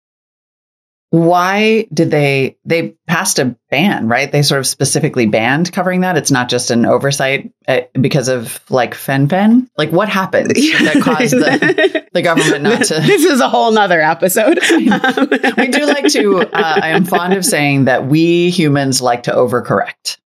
[1.11, 6.17] why did they they passed a ban right they sort of specifically banned covering that
[6.17, 11.35] it's not just an oversight uh, because of like fen-phen like what happened that caused
[11.35, 14.61] the, the government not to This is a whole nother episode.
[14.71, 19.33] we do like to uh, i am fond of saying that we humans like to
[19.33, 20.19] overcorrect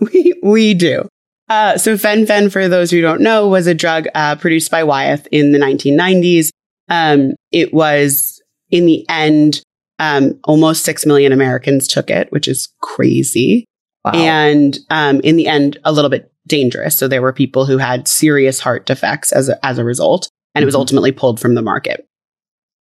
[0.00, 1.08] we, we do.
[1.48, 5.26] Uh, so fen-phen, for those who don't know, was a drug uh, produced by Wyeth
[5.30, 6.50] in the 1990s.
[6.88, 9.62] Um, it was, in the end,
[9.98, 13.66] um, almost 6 million Americans took it, which is crazy.
[14.04, 14.12] wow.
[14.14, 16.96] and um, in the end, a little bit dangerous.
[16.98, 20.62] So there were people who had serious heart defects as a, as a result, and
[20.62, 20.78] it was Mhm.
[20.78, 22.04] ultimately pulled from the market.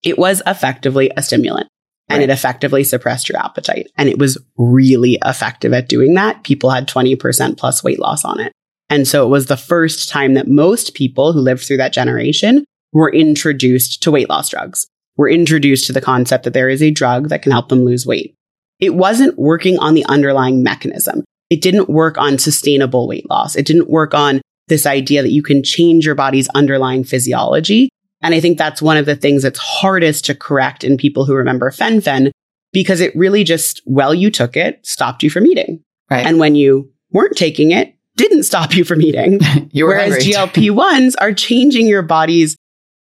[0.03, 1.67] It was effectively a stimulant,
[2.11, 2.29] and Right.
[2.29, 6.43] it effectively suppressed your appetite, and it was really effective at doing that.
[6.43, 8.51] People had twenty percent plus weight loss on it,
[8.89, 12.65] and so it was the first time that most people who lived through that generation
[12.93, 14.87] were introduced to weight loss drugs.
[15.17, 18.05] Were introduced to the concept that there is a drug that can help them lose
[18.05, 18.33] weight.
[18.79, 21.23] It wasn't working on the underlying mechanism.
[21.49, 23.55] It didn't work on sustainable weight loss.
[23.55, 27.89] It didn't work on this idea that you can change your body's underlying physiology.
[28.21, 31.33] And I think that's one of the things that's hardest to correct in people who
[31.33, 32.31] remember fen-phen
[32.71, 35.83] because it really just, well, you took it, stopped you from eating.
[36.09, 36.25] Right.
[36.25, 39.39] And when you weren't taking it, didn't stop you from eating.
[39.71, 40.17] you Whereas.
[40.17, 42.55] GLP 1s are changing your body's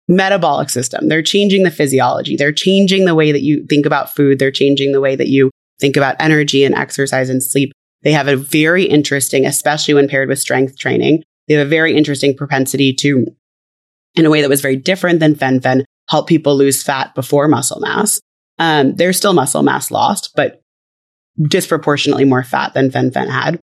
[0.08, 1.10] metabolic system.
[1.10, 2.36] They're changing the physiology.
[2.36, 4.40] They're changing the way that you think about food.
[4.40, 7.72] They're changing the way that you think about energy and exercise and sleep.
[8.04, 11.96] They have a very interesting, especially when paired with strength training, they have a very
[11.96, 13.26] interesting propensity to,
[14.18, 17.80] in a way that was very different than fen-phen, help people lose fat before muscle
[17.80, 18.20] mass.
[18.60, 20.62] Um, there's still muscle mass lost, but
[21.48, 23.60] disproportionately more fat than fen-phen had.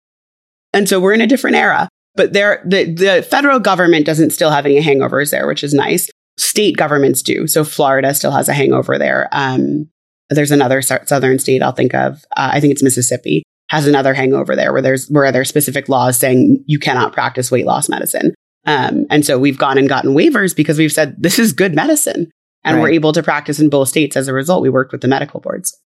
[0.73, 1.89] And so we're in a different era.
[2.17, 6.09] But there, the, the federal government doesn't still have any hangovers there, which is nice.
[6.39, 7.47] State governments do.
[7.47, 9.29] So Florida still has a hangover there.
[9.31, 9.89] Um,
[10.29, 12.25] there's another southern state I'll think of.
[12.37, 16.19] Uh, I think it's Mississippi has another hangover there where there's where there's specific laws
[16.19, 18.35] saying you cannot practice weight loss medicine.
[18.67, 22.31] Um, and so we've gone and gotten waivers because we've said this is good medicine,
[22.65, 22.83] and Right.
[22.83, 24.17] we're able to practice in both states.
[24.17, 25.79] As a result, we worked with the medical boards.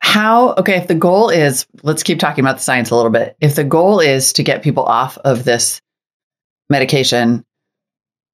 [0.00, 3.36] How, okay, if the goal is, let's keep talking about the science a little bit.
[3.40, 5.80] If the goal is to get people off of this
[6.70, 7.44] medication,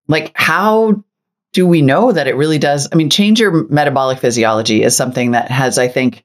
[0.06, 1.02] like how
[1.54, 2.88] do we know that it really does?
[2.92, 6.22] I mean, change your metabolic physiology is something that has, I think,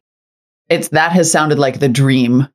[0.67, 2.47] it's that has sounded like the dream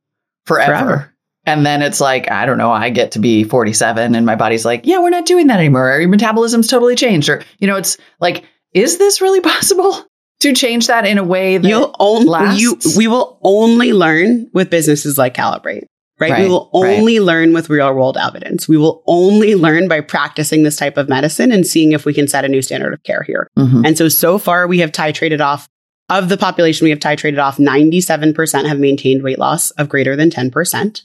[0.45, 0.67] forever.
[0.67, 1.14] Forever.
[1.47, 4.65] And then it's like, I don't know, I get to be 47 and my body's
[4.65, 5.93] like, yeah, we're not doing that anymore.
[5.93, 7.29] Or your metabolism's totally changed.
[7.29, 10.07] Or, you know, it's like, is this really possible
[10.41, 12.61] to change that in a way that You'll only lasts?
[12.61, 15.85] you we will only learn with businesses like Calibrate.
[16.21, 16.31] Right?
[16.31, 16.99] we Right, will right.
[16.99, 18.69] only learn with real world evidence.
[18.69, 22.29] We will only learn by practicing this type of medicine and seeing if we can
[22.29, 23.49] set a new standard of care here.
[23.59, 23.85] Mhm.
[23.85, 25.69] And so, so far, we have titrated off
[26.09, 30.31] of the population we have titrated off, 97% have maintained weight loss of greater than
[30.31, 31.03] 10%.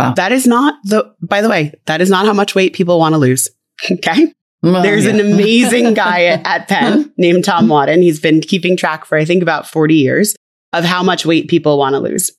[0.00, 0.14] Wow.
[0.14, 3.12] That is not the, by the way, that is not how much weight people want
[3.14, 3.48] to lose.
[3.90, 4.34] Okay.
[4.62, 5.12] Well, There's yeah.
[5.12, 8.02] an amazing guy at, Penn named Tom Wadden.
[8.02, 10.36] He's been keeping track for, I think, about 40 years
[10.74, 12.30] of how much weight people want to lose.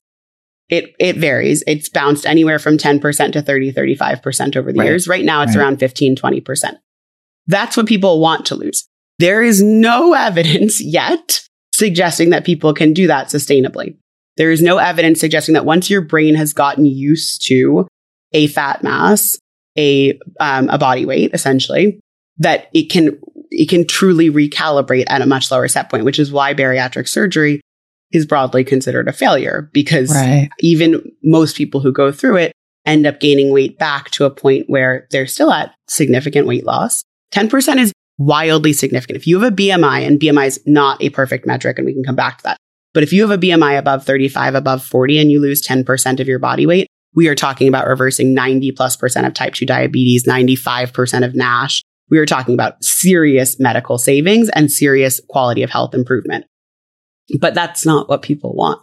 [0.68, 1.64] It, it varies.
[1.66, 4.84] It's bounced anywhere from 10% to 30, 35% over the Right.
[4.86, 5.08] years.
[5.08, 5.62] Right now, it's Right.
[5.64, 6.76] around 15, 20%.
[7.48, 8.86] That's what people want to lose.
[9.18, 11.42] There is no evidence yet
[11.74, 13.96] suggesting that people can do that sustainably.
[14.36, 17.86] There is no evidence suggesting that once your brain has gotten used to
[18.32, 19.38] a fat mass,
[19.78, 22.00] a, um, a body weight, essentially,
[22.38, 23.18] that it can
[23.50, 27.60] it can truly recalibrate at a much lower set point, which is why bariatric surgery
[28.10, 30.48] is broadly considered a failure because right.
[30.60, 32.52] even most people who go through it
[32.84, 37.02] end up gaining weight back to a point where they're still at significant weight loss.
[37.32, 39.16] 10% is wildly significant.
[39.16, 42.04] If you have a BMI, and BMI is not a perfect metric, and we can
[42.04, 42.56] come back to that,
[42.94, 46.28] but if you have a BMI above 35, above 40, and you lose 10% of
[46.28, 50.24] your body weight, we are talking about reversing 90 plus percent of type 2 diabetes,
[50.24, 51.82] 95% of NASH.
[52.10, 56.46] We are talking about serious medical savings and serious quality of health improvement.
[57.40, 58.80] But that's not what people want.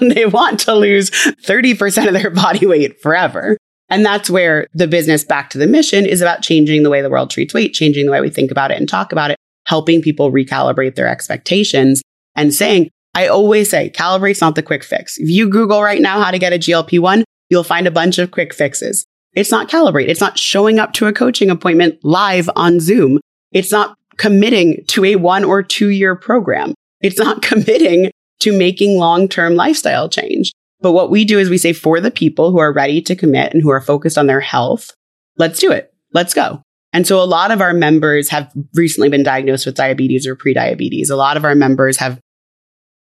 [0.14, 3.58] they want to lose 30% of their body weight forever.
[3.90, 7.10] And that's where the business back to the mission is about changing the way the
[7.10, 10.00] world treats weight, changing the way we think about it and talk about it, helping
[10.00, 12.00] people recalibrate their expectations
[12.34, 15.18] and saying, I always say, calibrate's not the quick fix.
[15.18, 18.18] If you Google right now how to get a GLP 1, you'll find a bunch
[18.18, 19.04] of quick fixes.
[19.34, 20.08] It's not calibrate.
[20.08, 23.20] It's not showing up to a coaching appointment live on Zoom.
[23.50, 26.74] It's not committing to a one or two year program.
[27.00, 30.52] It's not committing to making long term lifestyle change.
[30.80, 33.52] But what we do is we say for the people who are ready to commit
[33.52, 34.90] and who are focused on their health,
[35.38, 35.94] let's do it.
[36.12, 36.62] Let's go.
[36.92, 41.10] And so a lot of our members have recently been diagnosed with diabetes or prediabetes.
[41.10, 42.18] A lot of our members have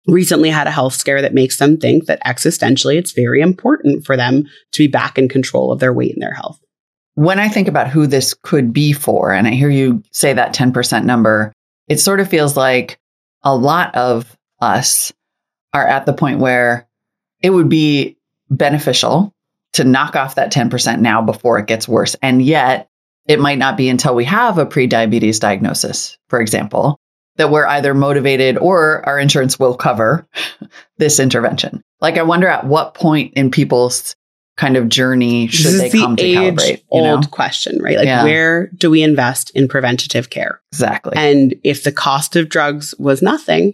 [0.07, 4.17] recently had a health scare that makes them think that existentially it's very important for
[4.17, 6.59] them to be back in control of their weight and their health.
[7.15, 10.55] When I think about who this could be for, and I hear you say that
[10.55, 11.53] 10% number,
[11.87, 12.97] it sort of feels like
[13.43, 15.11] a lot of us
[15.73, 16.87] are at the point where
[17.41, 18.17] it would be
[18.49, 19.33] beneficial
[19.73, 22.15] to knock off that 10% now before it gets worse.
[22.21, 22.87] And yet,
[23.27, 26.99] it might not be until we have a prediabetes diagnosis, for example,
[27.37, 30.27] that we're either motivated or our insurance will cover
[30.97, 31.81] this intervention.
[31.99, 34.15] Like, I wonder at what point in people's
[34.57, 36.83] kind of journey should this they is the come to calibrate?
[36.91, 37.11] You know?
[37.15, 37.97] old question, right?
[37.97, 38.23] Like, Yeah.
[38.23, 40.61] where do we invest in preventative care?
[40.71, 41.13] Exactly.
[41.15, 43.73] And if the cost of drugs was nothing,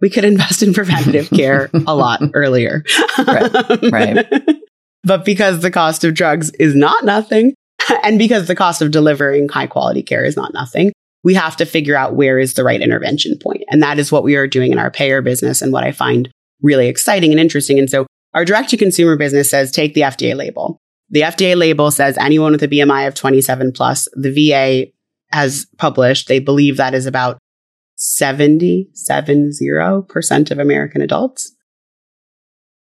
[0.00, 2.84] we could invest in preventative care a lot earlier.
[3.18, 4.26] Right, right.
[5.02, 7.54] But because the cost of drugs is not nothing,
[8.04, 10.92] and because the cost of delivering high quality care is not nothing,
[11.22, 13.62] we have to figure out where is the right intervention point.
[13.68, 16.30] And that is what we are doing in our payer business and what I find
[16.62, 17.78] really exciting and interesting.
[17.78, 20.78] And so our direct to consumer business says take the FDA label.
[21.10, 24.92] The FDA label says anyone with a BMI of 27 plus, the VA
[25.32, 27.38] has published, they believe that is about
[27.98, 31.54] 70% of American adults.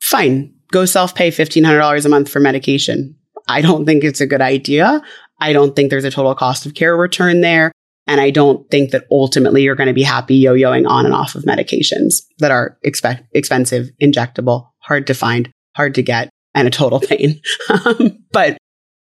[0.00, 0.54] Fine.
[0.70, 3.16] Go self pay $1,500 a month for medication.
[3.48, 5.02] I don't think it's a good idea.
[5.40, 7.72] I don't think there's a total cost of care return there.
[8.10, 11.14] And I don't think that ultimately you're going to be happy yo yoing on and
[11.14, 16.66] off of medications that are expe- expensive, injectable, hard to find, hard to get, and
[16.66, 17.40] a total pain.
[17.70, 18.58] Um, but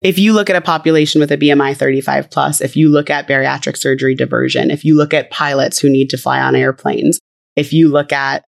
[0.02, 3.28] if you look at a population with a BMI 35 plus, if you look at
[3.28, 7.20] bariatric surgery diversion, if you look at pilots who need to fly on airplanes,
[7.54, 8.44] if you look at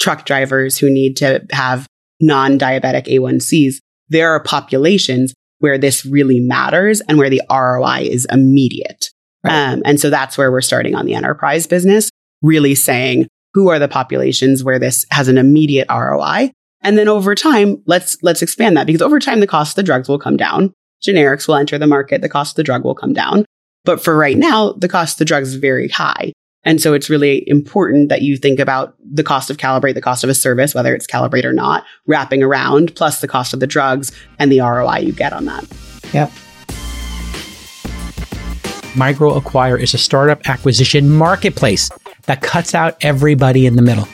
[0.00, 1.88] truck drivers who need to have
[2.20, 8.24] non diabetic A1Cs, there are populations where this really matters and where the ROI is
[8.30, 9.10] immediate.
[9.44, 9.72] Right.
[9.72, 12.10] Um, and so that's where we're starting on the enterprise business,
[12.42, 16.50] really saying who are the populations where this has an immediate ROI.
[16.82, 19.82] And then over time, let's, let's expand that because over time, the cost of the
[19.82, 20.72] drugs will come down.
[21.06, 22.20] Generics will enter the market.
[22.20, 23.44] The cost of the drug will come down.
[23.84, 26.32] But for right now, the cost of the drug is very high.
[26.64, 30.24] And so it's really important that you think about the cost of Calibrate, the cost
[30.24, 33.66] of a service, whether it's Calibrate or not, wrapping around, plus the cost of the
[33.66, 35.66] drugs and the ROI you get on that.
[36.12, 36.32] Yep.
[38.94, 41.90] MicroAcquire is a startup acquisition marketplace
[42.22, 44.08] that cuts out everybody in the middle.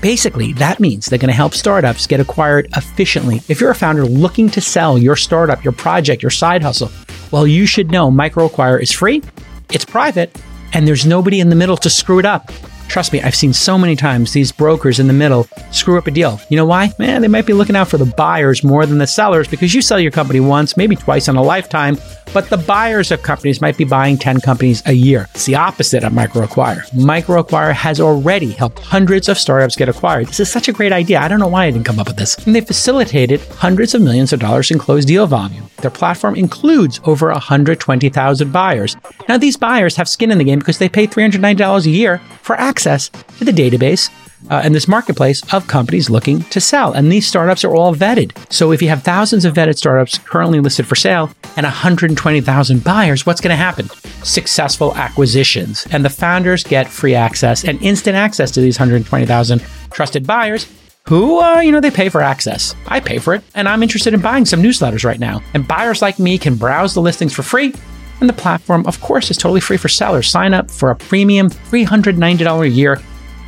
[0.00, 3.40] Basically, that means they're going to help startups get acquired efficiently.
[3.48, 6.90] If you're a founder looking to sell your startup, your project, your side hustle,
[7.30, 9.22] well, you should know MicroAcquire is free,
[9.70, 10.36] it's private,
[10.72, 12.50] and there's nobody in the middle to screw it up.
[12.88, 16.10] Trust me, I've seen so many times these brokers in the middle screw up a
[16.12, 16.40] deal.
[16.48, 16.92] You know why?
[16.98, 19.82] Man, they might be looking out for the buyers more than the sellers because you
[19.82, 21.98] sell your company once, maybe twice in a lifetime,
[22.32, 25.28] but the buyers of companies might be buying 10 companies a year.
[25.34, 26.88] It's the opposite of MicroAcquire.
[26.90, 30.28] MicroAcquire has already helped hundreds of startups get acquired.
[30.28, 31.20] This is such a great idea.
[31.20, 32.36] I don't know why I didn't come up with this.
[32.46, 35.68] And they facilitated hundreds of millions of dollars in closed deal volume.
[35.78, 38.96] Their platform includes over 120,000 buyers.
[39.28, 42.56] Now, these buyers have skin in the game because they pay $390 a year for
[42.56, 44.10] access to the database
[44.50, 46.92] uh, and this marketplace of companies looking to sell.
[46.92, 48.32] And these startups are all vetted.
[48.52, 53.26] So if you have thousands of vetted startups currently listed for sale and 120,000 buyers,
[53.26, 53.88] what's going to happen?
[54.22, 55.86] Successful acquisitions.
[55.90, 60.66] And the founders get free access and instant access to these 120,000 trusted buyers
[61.06, 62.74] who, uh, you know, they pay for access.
[62.86, 65.42] I pay for it, and I'm interested in buying some newsletters right now.
[65.52, 67.74] And buyers like me can browse the listings for free.
[68.20, 70.28] And the platform, of course, is totally free for sellers.
[70.28, 73.00] Sign up for a premium $390 a year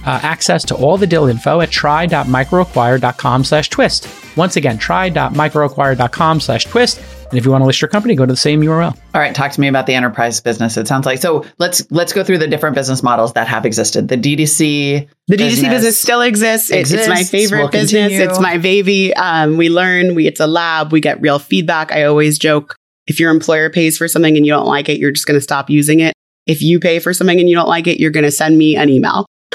[0.07, 4.09] uh, access to all the deal info at try.microacquire.com slash twist.
[4.37, 7.01] Once again, try.microacquire.com slash twist.
[7.29, 8.97] And if you want to list your company, go to the same URL.
[9.14, 10.77] All right, talk to me about the enterprise business.
[10.77, 11.45] It sounds like so.
[11.59, 14.07] Let's let's go through the different business models that have existed.
[14.07, 16.71] The DDC, the DTC business, business still exists.
[16.71, 17.09] exists.
[17.09, 18.11] It's my favorite will business.
[18.11, 18.31] Continue.
[18.31, 19.12] It's my baby.
[19.14, 20.14] Um, we learn.
[20.14, 20.93] We it's a lab.
[20.93, 21.91] We get real feedback.
[21.91, 25.12] I always joke if your employer pays for something and you don't like it, you're
[25.12, 26.14] just going to stop using it.
[26.46, 28.76] If you pay for something and you don't like it, you're going to send me
[28.76, 29.26] an email.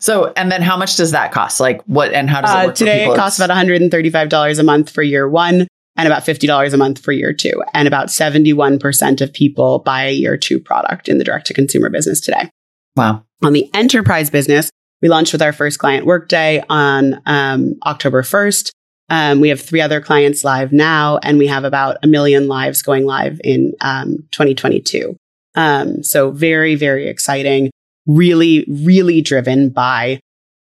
[0.00, 1.60] so, and then how much does that cost?
[1.60, 2.70] Like what, and how does it uh, work?
[2.70, 5.66] Uh, today it costs about $135 a month for year one
[5.96, 7.62] and about $50 a month for year two.
[7.74, 11.90] And about 71% of people buy a year two product in the direct to consumer
[11.90, 12.50] business today.
[12.96, 13.24] Wow.
[13.42, 14.70] On the enterprise business,
[15.00, 18.70] we launched with our first client Workday on um, October 1st.
[19.12, 22.80] Um, we have three other clients live now, and we have about a million lives
[22.80, 25.14] going live in um, 2022.
[25.54, 27.70] Um, so very, very exciting.
[28.06, 30.18] Really, really driven by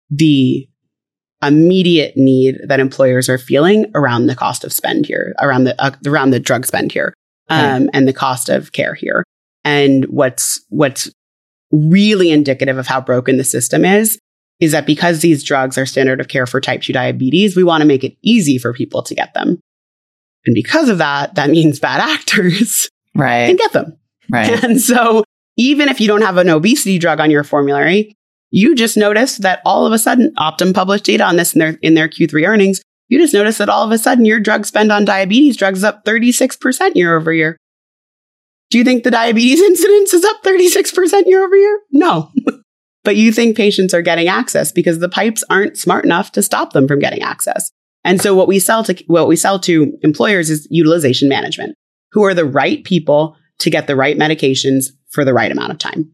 [0.09, 0.67] the
[1.41, 5.91] immediate need that employers are feeling around the cost of spend here, around the uh,
[6.05, 7.13] around the drug spend here,
[7.47, 9.23] um, and the cost of care here.
[9.63, 11.09] And what's what's
[11.71, 14.19] really indicative of how broken the system is
[14.61, 17.81] is that because these drugs are standard of care for type 2 diabetes, we want
[17.81, 19.59] to make it easy for people to get them.
[20.45, 23.47] And because of that, that means bad actors right.
[23.47, 23.97] can get them.
[24.31, 24.63] Right.
[24.63, 25.23] And so
[25.57, 28.15] even if you don't have an obesity drug on your formulary,
[28.51, 31.77] you just notice that all of a sudden, Optum published data on this in their,
[31.81, 32.81] in their Q3 earnings.
[33.09, 35.83] You just notice that all of a sudden your drug spend on diabetes drugs is
[35.83, 37.57] up 36% year over year.
[38.69, 41.79] Do you think the diabetes incidence is up 36% year over year?
[41.91, 42.31] No.
[43.03, 46.73] but you think patients are getting access because the pipes aren't smart enough to stop
[46.73, 47.71] them from getting access.
[48.03, 51.75] And so what we sell to what we sell to employers is utilization management.
[52.13, 55.77] Who are the right people to get the right medications for the right amount of
[55.77, 56.11] time.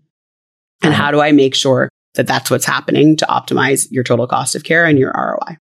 [0.84, 1.04] And uh-huh.
[1.04, 4.64] how do I make sure that that's what's happening to optimize your total cost of
[4.64, 5.58] care and your ROI?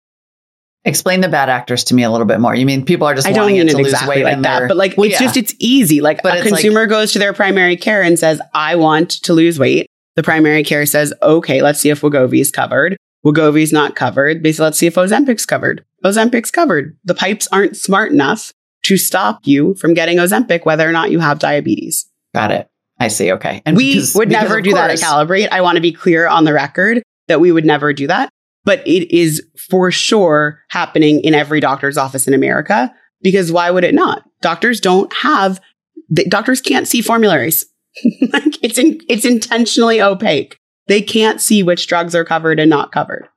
[0.84, 2.54] Explain the bad actors to me a little bit more.
[2.54, 5.12] You mean people are just I don't mean it, exactly like that, but like it's
[5.12, 5.18] yeah.
[5.18, 6.00] just it's easy.
[6.00, 9.32] Like but a consumer like, goes to their primary care and says, "I want to
[9.32, 9.86] lose weight."
[10.16, 14.42] The primary care says, "Okay, let's see if Wegovy's covered." Wegovy's not covered.
[14.42, 15.84] Basically, let's see if Ozempic's covered.
[16.04, 16.96] Ozempic's covered.
[17.04, 18.52] The pipes aren't smart enough
[18.84, 22.06] to stop you from getting Ozempic, whether or not you have diabetes.
[22.34, 22.68] Got it.
[22.98, 23.32] I see.
[23.32, 23.62] Okay.
[23.64, 25.48] And we because- would because never do that at Calibrate.
[25.52, 28.28] I want to be clear on the record that we would never do that.
[28.64, 33.84] But it is for sure happening in every doctor's office in America because why would
[33.84, 34.24] it not?
[34.40, 35.60] Doctors don't have,
[36.08, 37.66] the, doctors can't see formularies.
[38.32, 40.58] like it's in, it's intentionally opaque.
[40.86, 43.28] They can't see which drugs are covered and not covered.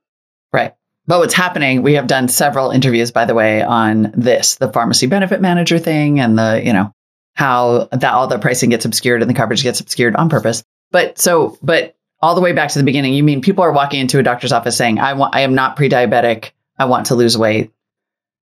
[0.52, 0.74] Right.
[1.08, 5.06] But what's happening, we have done several interviews, by the way, on this, the pharmacy
[5.06, 6.92] benefit manager thing and the, you know,
[7.34, 10.64] how that all the pricing gets obscured and the coverage gets obscured on purpose.
[10.92, 14.00] But so, but all the way back to the beginning, you mean people are walking
[14.00, 16.52] into a doctor's office saying, I want, I am not pre-diabetic.
[16.80, 17.72] I want to lose weight.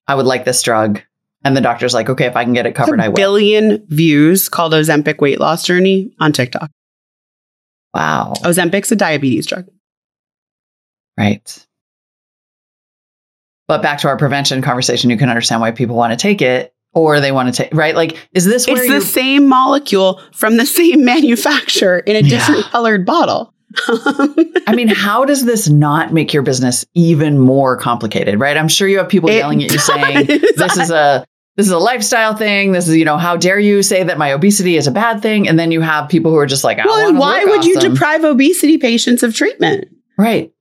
[0.08, 1.02] I would like this drug.
[1.46, 3.16] And the doctor's like, okay, if I can get it covered, I a will.
[3.16, 6.72] billion views called Ozempic weight loss journey on TikTok.
[7.94, 8.34] Wow.
[8.44, 9.68] Ozempic's a diabetes drug.
[11.18, 11.66] Right.
[13.68, 16.74] But back to our prevention conversation, you can understand why people want to take it
[16.94, 17.96] or they want to take, right?
[17.96, 22.40] Like, is this where It's the same molecule from the same manufacturer in a Yeah.
[22.40, 23.54] different colored bottle.
[23.88, 28.58] I mean, how does this not make your business even more complicated, right?
[28.58, 30.26] I'm sure you have people It yelling at you saying,
[30.56, 31.26] this is a
[31.58, 32.72] this is a lifestyle thing.
[32.74, 35.48] This is, you know, how dare you say that my obesity is a bad thing?
[35.48, 37.80] And then you have people who are just like, I well, and why would you
[37.80, 39.86] deprive obesity patients of treatment?
[40.18, 40.52] Right.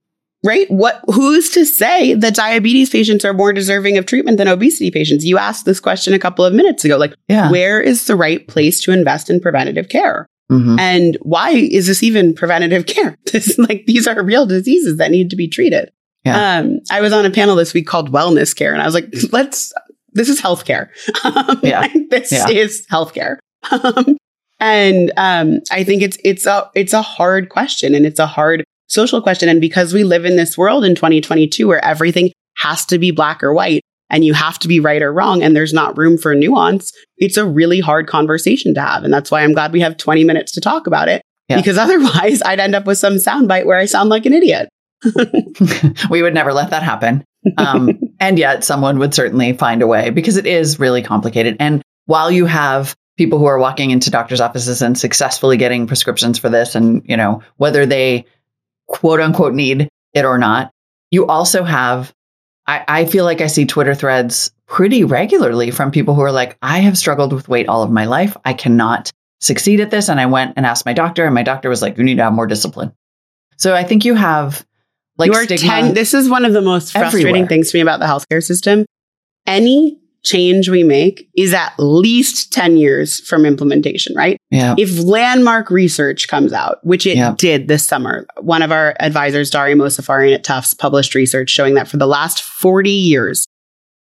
[0.43, 0.69] Right?
[0.69, 5.25] What who's to say that diabetes patients are more deserving of treatment than obesity patients?
[5.25, 6.97] You asked this question a couple of minutes ago.
[6.97, 7.49] Like, Yeah.
[7.49, 10.27] where is the right place to invest in preventative care?
[10.51, 10.79] Mhm.
[10.79, 13.17] And why is this even preventative care?
[13.33, 15.89] This like these are real diseases that need to be treated.
[16.23, 16.59] Yeah.
[16.59, 19.11] Um, I was on a panel this week called wellness care, and I was like,
[19.31, 19.73] let's.
[20.15, 20.87] This is healthcare.
[21.23, 21.81] Um, Yeah.
[21.81, 22.49] like, this Yeah.
[22.49, 23.37] is healthcare.
[23.71, 24.17] Um,
[24.59, 28.63] and um, I think it's it's a it's a hard question, and it's a hard
[28.87, 29.49] social question.
[29.49, 33.43] And because we live in this world in 2022 where everything has to be black
[33.43, 36.33] or white, and you have to be right or wrong, and there's not room for
[36.33, 39.03] nuance, it's a really hard conversation to have.
[39.03, 41.21] And that's why I'm glad we have 20 minutes to talk about it.
[41.49, 41.57] Yeah.
[41.57, 44.69] Because otherwise, I'd end up with some soundbite where I sound like an idiot.
[46.09, 47.23] we would never let that happen.
[47.57, 51.57] Um, and yet someone would certainly find a way because it is really complicated.
[51.59, 56.37] And while you have people who are walking into doctors' offices and successfully getting prescriptions
[56.37, 58.25] for this, and you know, whether they
[58.87, 60.71] quote unquote need it or not,
[61.11, 62.13] you also have
[62.67, 66.57] I, I feel like I see Twitter threads pretty regularly from people who are like,
[66.61, 68.35] I have struggled with weight all of my life.
[68.43, 70.09] I cannot succeed at this.
[70.09, 72.23] And I went and asked my doctor, and my doctor was like, You need to
[72.23, 72.93] have more discipline.
[73.57, 74.65] So I think you have
[75.17, 75.57] like stigma.
[75.57, 77.47] 10 this is one of the most frustrating everywhere.
[77.47, 78.85] things to me about the healthcare system
[79.47, 84.73] any change we make is at least 10 years from implementation right yeah.
[84.77, 87.35] if landmark research comes out which it Yeah.
[87.37, 91.87] did this summer one of our advisors dari Mozaffarian at tufts published research showing that
[91.87, 93.45] for the last 40 years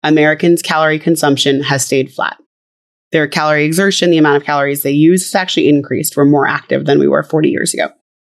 [0.02, 2.38] americans calorie consumption has stayed flat
[3.12, 6.86] their calorie exertion the amount of calories they use has actually increased we're more active
[6.86, 7.88] than we were 40 years ago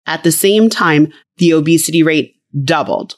[0.07, 3.17] at the same time the obesity rate doubled.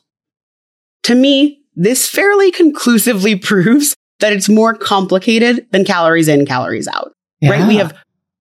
[1.04, 7.12] To me, this fairly conclusively proves that it's more complicated than calories in, calories out.
[7.42, 7.66] Right?
[7.68, 7.94] We have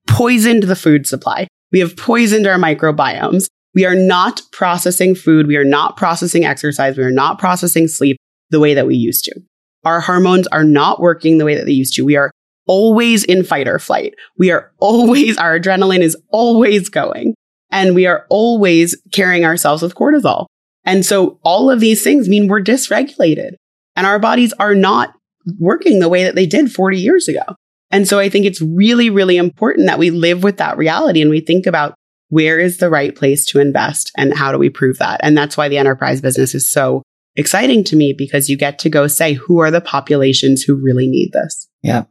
[0.08, 1.48] poisoned the food supply.
[1.72, 3.48] We have poisoned our microbiomes.
[3.76, 5.48] We are not processing food.
[5.48, 6.96] We are not processing exercise.
[6.96, 8.18] We are not processing sleep
[8.50, 9.42] the way that we used to.
[9.84, 12.04] Our hormones are not working the way that they used to.
[12.04, 12.32] We are
[12.68, 14.14] always in fight or flight.
[14.38, 17.34] We are always, our adrenaline is always going
[17.72, 20.46] and we are always carrying ourselves with cortisol.
[20.86, 23.52] And so all of these things mean we're dysregulated
[23.96, 25.14] and our bodies are not
[25.60, 27.44] working the way that they did 40 years ago.
[27.92, 31.30] And so I think it's really, really important that we live with that reality and
[31.30, 31.96] we think about
[32.30, 35.20] where is the right place to invest and how do we prove that?
[35.22, 37.04] And that's why the enterprise business is so
[37.36, 41.08] exciting to me because you get to go say, who are the populations who really
[41.08, 41.68] need this?
[41.84, 42.06] Yeah.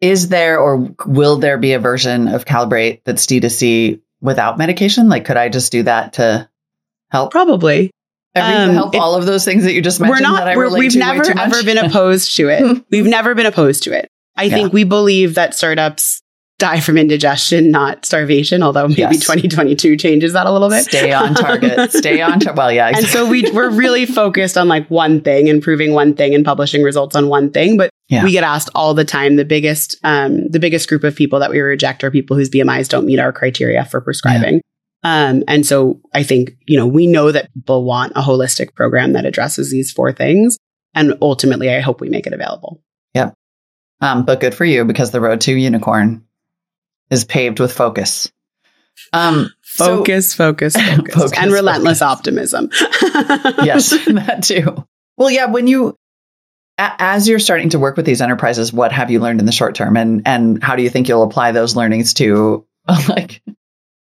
[0.00, 5.08] Is there or will there be a version of Calibrate that's D2C without medication?
[5.08, 6.48] Like, could I just do that to
[7.10, 7.30] help?
[7.30, 7.90] Probably.
[8.34, 10.54] Every, Um, help it- all of those things that you just mentioned we're that I
[10.54, 12.84] not, we're, we've to never ever been opposed to it.
[12.90, 14.08] we've never been opposed to it.
[14.36, 14.54] I Yeah.
[14.54, 16.20] think we believe that startups
[16.58, 19.20] die from indigestion, not starvation, although maybe Yes.
[19.20, 20.84] 2022 changes that a little bit.
[20.84, 21.92] Stay on target.
[21.94, 22.56] Stay on target.
[22.56, 22.88] Well, yeah.
[22.96, 26.82] and so we, we're really focused on like one thing improving one thing and publishing
[26.82, 27.76] results on one thing.
[27.76, 28.24] But Yeah.
[28.24, 29.36] we get asked all the time.
[29.36, 32.88] The biggest, um, the biggest group of people that we reject are people whose BMIs
[32.88, 34.60] don't meet our criteria for prescribing.
[35.02, 39.12] Um, and so I think, you know, we know that people want a holistic program
[39.12, 40.58] that addresses these four things.
[40.94, 42.82] And ultimately, I hope we make it available.
[44.02, 46.26] Um, but good for you because the road to unicorn
[47.10, 48.30] is paved with focus.
[49.14, 52.18] Um, so- Focus, focus, focus, Focus, and relentless focus.
[52.18, 52.68] optimism.
[53.64, 54.84] yes, that too.
[55.16, 55.96] Well, yeah, when you
[56.76, 59.52] a- as you're starting to work with these enterprises, what have you learned in the
[59.52, 62.66] short term and and how do you think you'll apply those learnings to
[63.08, 63.40] like,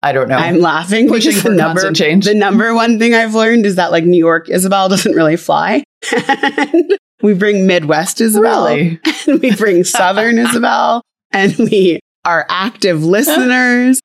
[0.03, 0.37] I don't know.
[0.37, 2.25] I'm laughing Pushing because the number, change.
[2.27, 5.83] the number one thing I've learned is that like New York Isabelle doesn't really fly.
[6.15, 8.67] And we bring Midwest Isabelle.
[8.67, 9.01] Really?
[9.27, 11.03] And we bring Southern Isabelle.
[11.33, 14.01] And we are active listeners.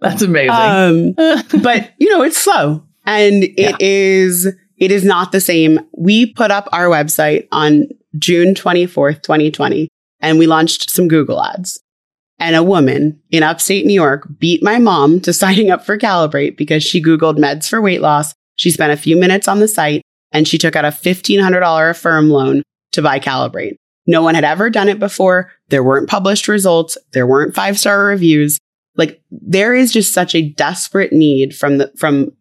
[0.00, 0.50] That's amazing.
[0.50, 1.12] um,
[1.62, 3.76] but you know, it's slow and it Yeah.
[3.78, 4.46] is
[4.78, 5.78] it is not the same.
[5.96, 7.86] We put up our website on
[8.18, 9.88] June 24th, 2020,
[10.20, 11.80] and we launched some Google ads.
[12.42, 16.56] And a woman in upstate New York beat my mom to signing up for Calibrate
[16.56, 18.34] because she Googled meds for weight loss.
[18.56, 22.30] She spent a few minutes on the site and she took out a $1,500 Affirm
[22.30, 22.62] loan
[22.92, 23.76] to buy Calibrate.
[24.08, 25.52] No one had ever done it before.
[25.68, 26.98] There weren't published results.
[27.12, 28.58] There weren't five star reviews.
[28.96, 32.32] Like there is just such a desperate need from the, from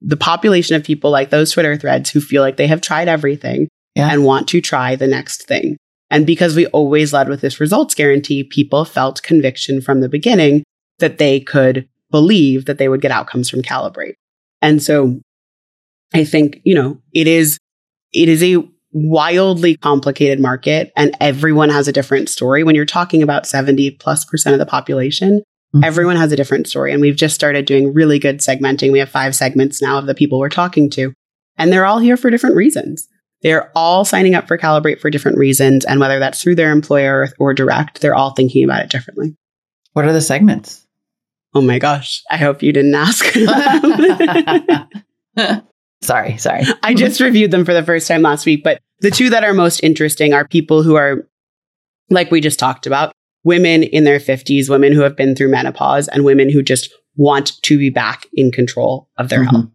[0.00, 3.66] the population of people like those Twitter threads who feel like they have tried everything
[3.96, 4.08] Yeah.
[4.12, 5.76] and want to try the next thing.
[6.10, 10.64] And because we always led with this results guarantee, people felt conviction from the beginning
[10.98, 14.14] that they could believe that they would get outcomes from Calibrate.
[14.62, 15.20] And so
[16.14, 17.58] I think, you know, it is,
[18.12, 22.64] it is a wildly complicated market and everyone has a different story.
[22.64, 25.42] When you're talking about 70 plus percent of the population,
[25.74, 25.84] Mhm.
[25.84, 26.92] everyone has a different story.
[26.92, 28.90] And we've just started doing really good segmenting.
[28.90, 31.12] We have five segments now of the people we're talking to,
[31.58, 33.06] and they're all here for different reasons.
[33.42, 35.84] They're all signing up for Calibrate for different reasons.
[35.84, 39.36] And whether that's through their employer or direct, they're all thinking about it differently.
[39.92, 40.84] what are the segments?
[41.54, 42.22] Oh my gosh.
[42.30, 43.24] I hope you didn't ask.
[46.02, 46.62] sorry, sorry.
[46.82, 49.54] I just reviewed them for the first time last week, but the two that are
[49.54, 51.26] most interesting are people who are,
[52.10, 53.12] like we just talked about,
[53.44, 57.60] women in their 50s, women who have been through menopause, and women who just want
[57.62, 59.50] to be back in control of their Mhm.
[59.50, 59.66] health.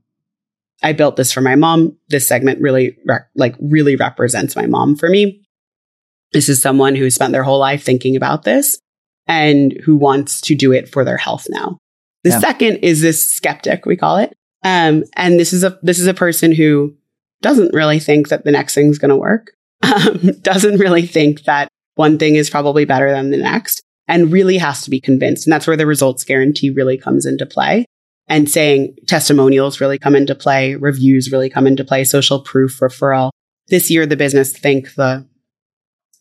[0.84, 1.98] I built this for my mom.
[2.10, 5.42] This segment really, rec- like, really represents my mom for me.
[6.34, 8.78] This is someone who spent their whole life thinking about this
[9.28, 11.78] and who wants to do it for their health now.
[12.24, 12.40] The Yeah.
[12.40, 14.34] second is this skeptic, we call it.
[14.66, 16.96] Um, and this is a this is a person who
[17.42, 19.52] doesn't really think that the next thing's going to work.
[19.84, 24.58] Um, doesn't really think that one thing is probably better than the next, and really
[24.58, 25.46] has to be convinced.
[25.46, 27.86] And that's where the results guarantee really comes into play.
[28.28, 33.32] And saying testimonials really come into play, reviews really come into play, social proof, referral.
[33.68, 35.28] This year, the business, thank the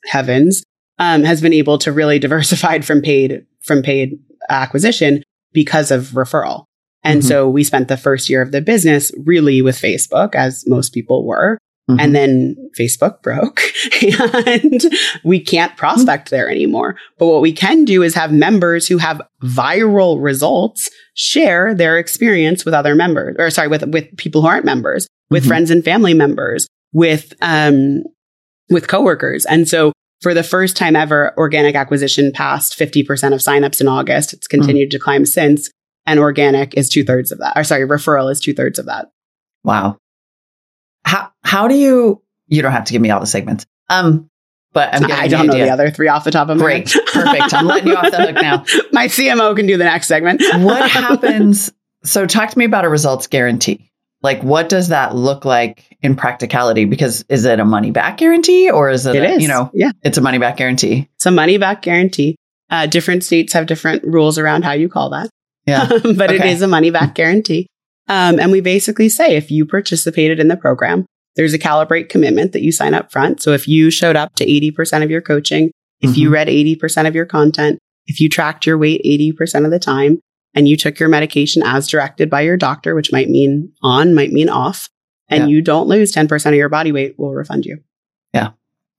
[0.06, 0.64] heavens,
[0.98, 5.22] um, has been able to really diversified from paid from paid acquisition
[5.52, 6.64] because of referral.
[7.04, 7.26] And Mhm.
[7.28, 11.24] so we spent the first year of the business really with Facebook, as most people
[11.26, 11.58] were.
[11.90, 11.96] Mhm.
[11.98, 13.60] And then Facebook broke
[14.46, 14.80] and
[15.24, 16.96] we can't prospect there anymore.
[17.18, 22.64] But what we can do is have members who have viral results share their experience
[22.64, 25.48] with other members or sorry, with, with people who aren't members, with Mhm.
[25.48, 28.04] friends and family members, with, um,
[28.70, 29.44] with coworkers.
[29.46, 34.32] And so for the first time ever, organic acquisition passed 50% of signups in August.
[34.32, 35.68] It's continued to climb since.
[36.06, 37.54] And organic is two thirds of that.
[37.56, 39.08] Or sorry, referral is two thirds of that.
[39.64, 39.96] Wow.
[41.04, 42.22] How how do you?
[42.48, 43.66] You don't have to give me all the segments.
[43.88, 44.28] Um,
[44.72, 45.66] but I'm getting I don't know idea.
[45.66, 46.90] the other three off the top of my Great.
[46.92, 47.02] head.
[47.12, 47.52] Perfect.
[47.54, 48.64] I'm letting you off the hook now.
[48.92, 50.42] My CMO can do the next segment.
[50.60, 51.70] What happens?
[52.04, 53.90] So, talk to me about a results guarantee.
[54.22, 56.84] Like, what does that look like in practicality?
[56.86, 59.42] Because is it a money back guarantee or is it, It a- is.
[59.42, 59.90] you know, yeah.
[60.02, 61.08] it's a money back guarantee?
[61.16, 62.36] It's a money back guarantee.
[62.70, 65.28] Uh, different states have different rules around how you call that.
[65.66, 65.86] Yeah.
[65.88, 66.52] but it Okay.
[66.52, 67.66] is a money back guarantee.
[68.12, 71.06] Um, and we basically say if you participated in the program,
[71.36, 73.40] there's a calibrate commitment that you sign up front.
[73.42, 76.32] So if you showed up to 80% of your coaching, if you Mhm.
[76.32, 80.18] read 80% of your content, if you tracked your weight 80% of the time,
[80.54, 84.32] and you took your medication as directed by your doctor, which might mean on, might
[84.32, 84.90] mean off,
[85.30, 85.46] and Yeah.
[85.48, 87.78] you don't lose 10% of your body weight, we'll refund you.
[88.34, 88.50] Yeah.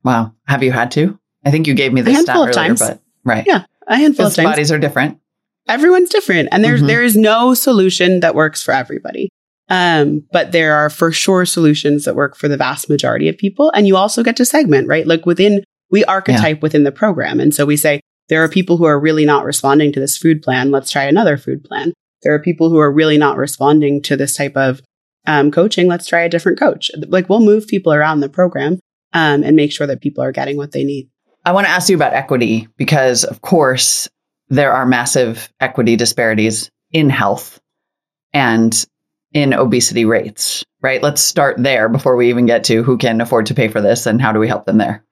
[0.04, 0.34] Wow.
[0.48, 1.20] Have you had to?
[1.46, 2.80] I think you gave me this stat earlier, times.
[2.80, 3.44] but right.
[3.46, 4.50] Yeah, A handful of times.
[4.50, 5.20] bodies are different.
[5.68, 6.88] Everyone's different and there's Mhm.
[6.88, 9.30] there is no solution that works for everybody.
[9.70, 13.72] Um but there are for sure solutions that work for the vast majority of people
[13.74, 15.08] and you also get to segment right?
[15.08, 18.00] Like within we archetype within the program and so we say
[18.30, 21.38] there are people who are really not responding to this food plan let's try another
[21.38, 21.94] food plan.
[22.24, 24.82] There are people who are really not responding to this type of
[25.28, 26.92] um, coaching let's try a different coach.
[27.08, 28.80] Like we'll move people around the program
[29.14, 31.10] um, and make sure that people are getting what they need.
[31.46, 34.10] I want to ask you about equity because, of course,
[34.50, 37.60] there are massive equity disparities in health
[38.34, 38.86] and
[39.34, 41.02] in obesity rates, right?
[41.02, 44.06] Let's start there before we even get to who can afford to pay for this
[44.06, 45.04] and how do we help them there.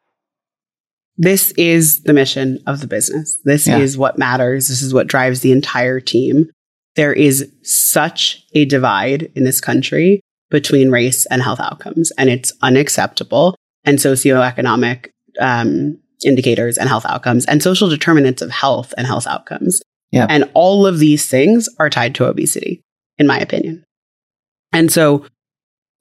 [1.17, 3.38] this is the mission of the business.
[3.43, 3.77] This Yeah.
[3.79, 4.69] is what matters.
[4.69, 6.49] This is what drives the entire team.
[6.95, 12.51] There is such a divide in this country between race and health outcomes, and it's
[12.63, 13.55] unacceptable.
[13.84, 15.07] And socioeconomic
[15.39, 19.82] um, indicators and health outcomes and social determinants of health and health outcomes.
[20.11, 20.28] Yeah.
[20.30, 22.82] And all of these things are tied to obesity,
[23.17, 23.84] in my opinion.
[24.74, 25.26] And so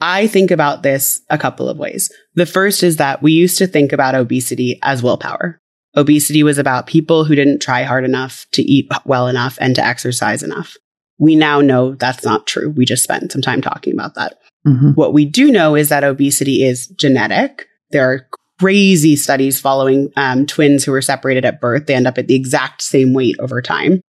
[0.01, 2.11] I think about this a couple of ways.
[2.35, 5.59] The first is that we used to think about obesity as willpower.
[5.97, 9.85] Obesity was about people who didn't try hard enough to eat well enough and to
[9.85, 10.77] exercise enough.
[11.19, 12.71] We now know that's not true.
[12.71, 14.39] We just spent some time talking about that.
[14.67, 14.91] Mm-hmm.
[14.93, 17.67] What we do know is that obesity is genetic.
[17.91, 18.27] There are
[18.61, 21.87] crazy studies following um, twins who were separated at birth.
[21.87, 24.01] They end up at the exact same weight over time.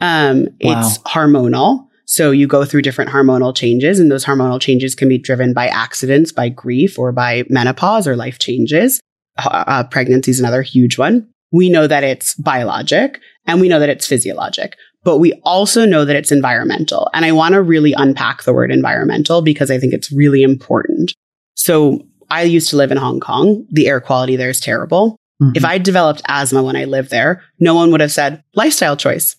[0.00, 0.80] Um, Wow.
[0.80, 1.86] It's hormonal.
[2.06, 5.66] So you go through different hormonal changes, and those hormonal changes can be driven by
[5.66, 9.00] accidents, by grief, or by menopause or life changes.
[9.36, 11.28] Uh, uh, pregnancy is another huge one.
[11.52, 16.04] We know that it's biologic and we know that it's physiologic, but we also know
[16.04, 17.10] that it's environmental.
[17.14, 21.12] And I want to really unpack the word environmental because I think it's really important.
[21.54, 23.66] So I used to live in Hong Kong.
[23.70, 25.16] The air quality there is terrible.
[25.42, 25.56] Mhm.
[25.56, 29.36] If I developed asthma when I lived there, no one would have said lifestyle choice.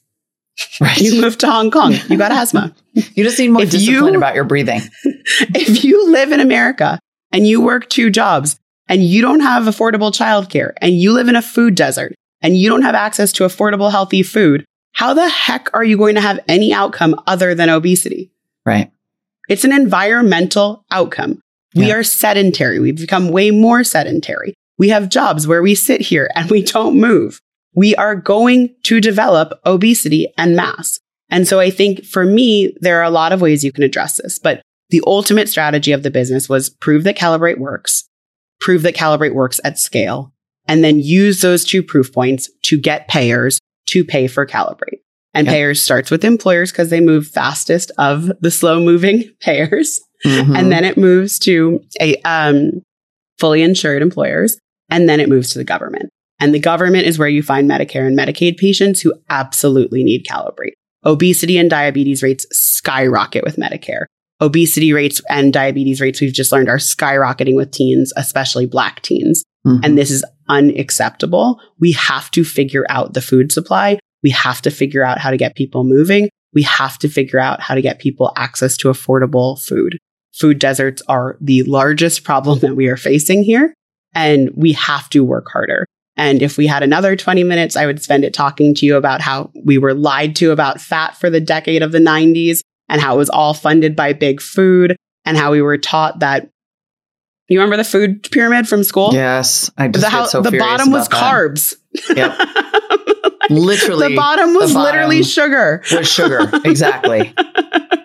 [0.81, 0.97] right.
[0.99, 1.93] You moved to Hong Kong.
[2.09, 2.73] You got asthma.
[2.93, 4.81] You just need more If discipline you- about your breathing.
[5.55, 6.99] if you live in America
[7.31, 11.35] and you work two jobs and you don't have affordable childcare and you live in
[11.35, 15.69] a food desert and you don't have access to affordable, healthy food, how the heck
[15.73, 18.31] are you going to have any outcome other than obesity?
[18.65, 18.91] Right.
[19.47, 21.39] It's an environmental outcome.
[21.75, 21.95] We Yeah.
[21.95, 22.79] are sedentary.
[22.79, 24.53] We've become way more sedentary.
[24.77, 27.39] We have jobs where we sit here and we don't move.
[27.75, 30.99] We are going to develop obesity and mass.
[31.29, 34.19] And so I think for me, there are a lot of ways you can address
[34.21, 38.05] this, but the ultimate strategy of the business was prove that Calibrate works,
[38.59, 40.33] prove that Calibrate works at scale,
[40.67, 44.98] and then use those two proof points to get payers to pay for Calibrate.
[45.33, 45.53] And Yep.
[45.53, 49.99] payers starts with employers because they move fastest of the slow moving payers.
[50.25, 50.57] Mhm.
[50.57, 52.81] And then it moves to a um,
[53.39, 54.57] fully insured employers.
[54.89, 56.09] And then it moves to the government.
[56.41, 60.73] And the government is where you find Medicare and Medicaid patients who absolutely need Calibrate.
[61.05, 64.05] Obesity and diabetes rates skyrocket with Medicare.
[64.41, 69.43] Obesity rates and diabetes rates, we've just learned, are skyrocketing with teens, especially Black teens.
[69.67, 69.81] Mhm.
[69.83, 71.59] And this is unacceptable.
[71.79, 73.98] We have to figure out the food supply.
[74.23, 76.29] We have to figure out how to get people moving.
[76.53, 79.97] We have to figure out how to get people access to affordable food.
[80.33, 83.73] Food deserts are the largest problem that we are facing here,
[84.13, 85.85] and we have to work harder.
[86.19, 89.21] And if we had another 20 minutes, I would spend it talking to you about
[89.21, 92.59] how we were lied to about fat for the decade of the 90s
[92.89, 96.49] and how it was all funded by big food and how we were taught that.
[97.47, 99.11] You remember the food pyramid from school?
[99.13, 99.71] yes.
[99.77, 101.15] I just the, how, so the bottom was that.
[101.15, 101.75] carbs.
[102.15, 102.37] Yep.
[103.49, 104.09] Literally.
[104.09, 105.83] the bottom was the literally sugar.
[105.91, 106.49] was sugar.
[106.65, 107.33] Exactly.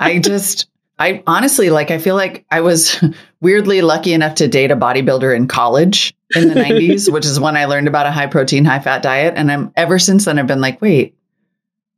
[0.00, 0.68] I just,
[0.98, 3.02] I honestly, like, I feel like I was
[3.40, 7.56] weirdly lucky enough to date a bodybuilder in college in the 90s, which is when
[7.56, 9.34] I learned about a high protein, high fat diet.
[9.36, 11.14] And I'm ever since then, I've been like, wait,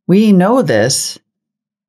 [0.07, 1.19] we know this.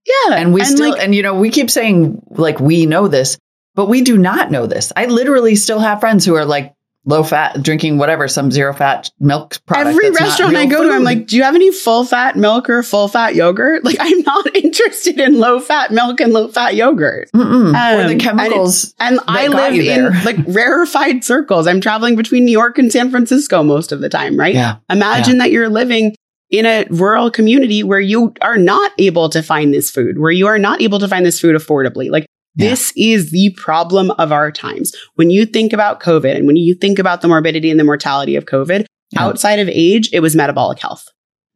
[0.06, 3.38] Yeah, And we still, like, and you know, we keep saying like we know this,
[3.76, 4.94] but we do not know this.
[4.96, 6.74] I literally still have friends who are like
[7.08, 9.88] low fat, drinking whatever, some zero fat milk product.
[9.88, 12.84] every restaurant I go to, I'm like, do you have any full fat milk or
[12.84, 13.84] full fat yogurt?
[13.88, 17.30] Like, I'm not interested in low fat milk and low fat yogurt.
[17.34, 17.68] Mm-mm.
[17.68, 18.94] or Um, the and it- chemicals.
[19.00, 21.66] And I live in like rarefied circles.
[21.66, 24.54] I'm traveling between New York and San Francisco most of the time, right?
[24.54, 24.76] yeah.
[24.90, 26.14] Imagine that you're living
[26.50, 30.48] in a rural community where you are not able to find this food, where you
[30.48, 32.10] are not able to find this food affordably.
[32.12, 32.26] Like
[32.58, 32.70] Yeah.
[32.70, 34.94] this is the problem of our times.
[35.16, 38.36] When you think about COVID and when you think about the morbidity and the mortality
[38.36, 39.24] of COVID, Yeah.
[39.24, 41.06] outside of age, it was metabolic health.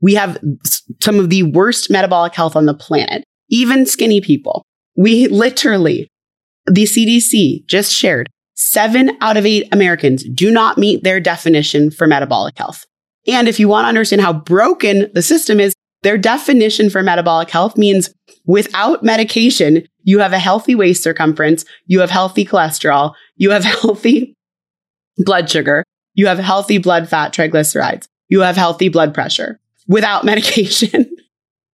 [0.02, 0.38] We have
[1.02, 4.64] some of the worst metabolic health on the planet, even skinny people.
[4.96, 6.08] We literally,
[6.66, 12.06] the CDC just shared seven out of eight Americans do not meet their definition for
[12.08, 12.86] metabolic health.
[13.28, 15.74] And if you want to understand how broken the system is,
[16.04, 18.10] their definition for metabolic health means
[18.52, 24.36] without medication, you have a healthy waist circumference, you have healthy cholesterol, you have healthy
[25.18, 25.86] blood sugar,
[26.16, 31.10] you have healthy blood fat triglycerides, you have healthy blood pressure without medication.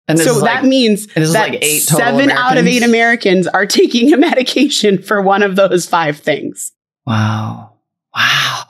[0.07, 3.47] And so that like, means that like seven out of eight Americans.
[3.47, 6.71] Americans are taking a medication for one of those five things.
[7.07, 7.73] wow.
[8.15, 8.63] Wow.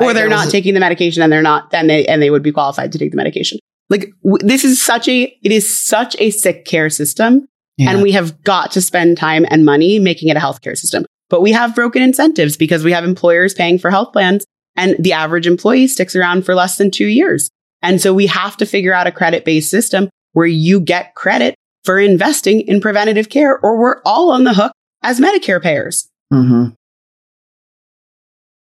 [0.00, 2.52] or they're not taking the medication and they're not and they and they would be
[2.52, 3.58] qualified to take the medication
[3.90, 7.46] like w- this is such a it is such a sick care system
[7.78, 7.90] Yeah.
[7.92, 11.40] and we have got to spend time and money making it a healthcare system but
[11.42, 14.44] we have broken incentives because we have employers paying for health plans
[14.76, 17.50] and the average employee sticks around for less than 2 years
[17.82, 21.54] and so we have to figure out a credit based system where you get credit
[21.84, 24.72] for investing in preventative care or we're all on the hook
[25.02, 26.74] as medicare payers Mhm.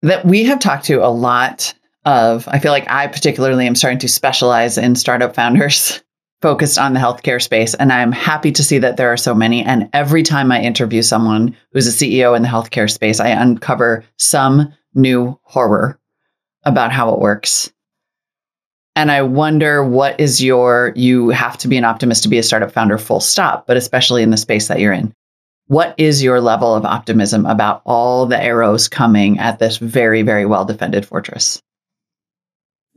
[0.03, 3.98] That we have talked to a lot of, I feel like I particularly am starting
[4.01, 6.03] to specialize in startup founders
[6.42, 7.74] focused on the healthcare space.
[7.74, 9.62] And I'm happy to see that there are so many.
[9.62, 14.05] And every time I interview someone who's a CEO in the healthcare space, I uncover
[14.16, 15.98] some new horror
[16.64, 17.70] about how it works.
[18.96, 22.42] And I wonder what is your, you have to be an optimist to be a
[22.42, 25.14] startup founder, full stop, but especially in the space that you're in.
[25.66, 30.44] What is your level of optimism about all the arrows coming at this very, very
[30.44, 31.62] well defended fortress?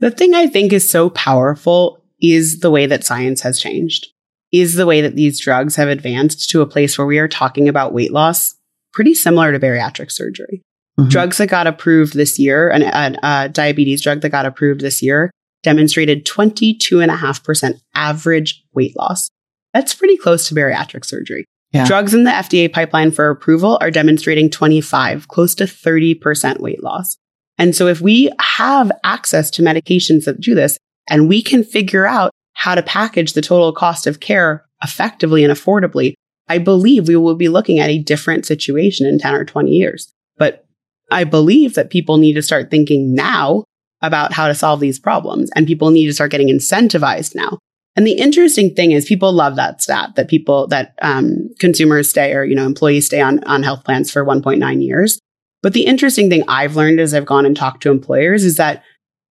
[0.00, 4.08] The thing I think is so powerful is the way that science has changed,
[4.52, 7.68] is the way that these drugs have advanced to a place where we are talking
[7.68, 8.54] about weight loss
[8.92, 10.62] pretty similar to bariatric surgery.
[10.98, 11.08] Mm-hmm.
[11.08, 15.02] Drugs that got approved this year, an, a, a diabetes drug that got approved this
[15.02, 15.30] year,
[15.62, 19.28] demonstrated 22.5% average weight loss.
[19.72, 21.46] That's pretty close to bariatric surgery.
[21.72, 21.86] Yeah.
[21.86, 27.16] Drugs in the FDA pipeline for approval are demonstrating 25, close to 30% weight loss.
[27.58, 30.78] And so if we have access to medications that do this
[31.08, 35.52] and we can figure out how to package the total cost of care effectively and
[35.52, 36.14] affordably,
[36.48, 40.12] I believe we will be looking at a different situation in 10 or 20 years.
[40.36, 40.66] But
[41.10, 43.64] I believe that people need to start thinking now
[44.02, 47.58] about how to solve these problems and people need to start getting incentivized now.
[47.96, 52.32] And the interesting thing is people love that stat that people that um, consumers stay
[52.32, 55.18] or you know employees stay on on health plans for 1.9 years.
[55.64, 58.82] But the interesting thing I've learned as I've gone and talked to employers is that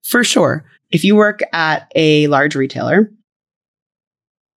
[0.04, 3.12] for sure, if you work at a large retailer,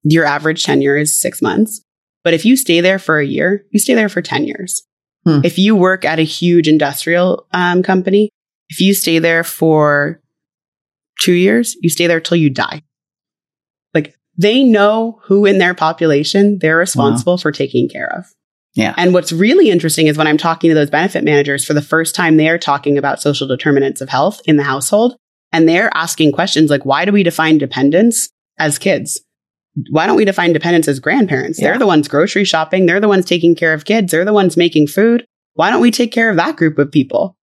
[0.02, 1.82] your average tenure is six months.
[2.24, 4.86] But if you stay there for a year, you stay there for 10 years.
[5.26, 5.40] Hmm.
[5.44, 8.30] If you work at a huge industrial um, company,
[8.70, 10.22] if you stay there for
[11.20, 12.80] two years, you stay there till you die.
[13.92, 17.38] Like they know who in their population they're responsible wow.
[17.38, 18.32] for taking care of.
[18.76, 18.94] Yeah.
[18.98, 22.14] And what's really interesting is when I'm talking to those benefit managers for the first
[22.14, 25.16] time, they are talking about social determinants of health in the household.
[25.50, 29.18] And they're asking questions like, why do we define dependence as kids?
[29.90, 31.58] Why don't we define dependence as grandparents?
[31.58, 31.68] Yeah.
[31.68, 32.84] They're the ones grocery shopping.
[32.84, 34.12] They're the ones taking care of kids.
[34.12, 35.26] They're the ones making food.
[35.54, 37.34] Why don't we take care of that group of people?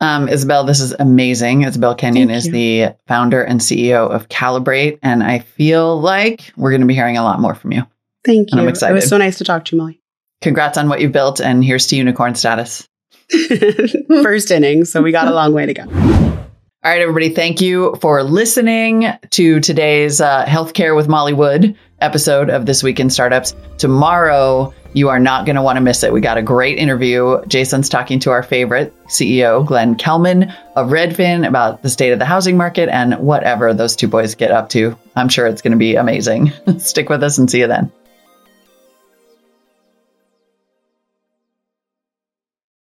[0.00, 1.62] Um, Isabelle, this is amazing.
[1.62, 2.52] Isabelle Kenyon Thank is you.
[2.52, 4.98] the founder and CEO of Calibrate.
[5.02, 7.82] And I feel like we're going to be hearing a lot more from you.
[8.24, 8.60] Thank you.
[8.60, 8.92] I'm excited.
[8.92, 9.97] It was so nice to talk to you, Molly
[10.40, 12.88] congrats on what you've built, and here's to unicorn status.
[14.08, 15.82] First inning, so we got a long way to go.
[15.82, 22.50] All right, everybody, thank you for listening to today's uh, Healthcare with Molly Wood episode
[22.50, 23.54] of This Week in Startups.
[23.78, 26.12] Tomorrow, you are not going to want to miss it.
[26.12, 27.44] We got a great interview.
[27.46, 30.44] Jason's talking to our favorite CEO, Glenn Kelman
[30.76, 34.52] of Redfin, about the state of the housing market and whatever those two boys get
[34.52, 34.96] up to.
[35.16, 36.52] I'm sure it's going to be amazing.
[36.78, 37.92] Stick with us and see you then.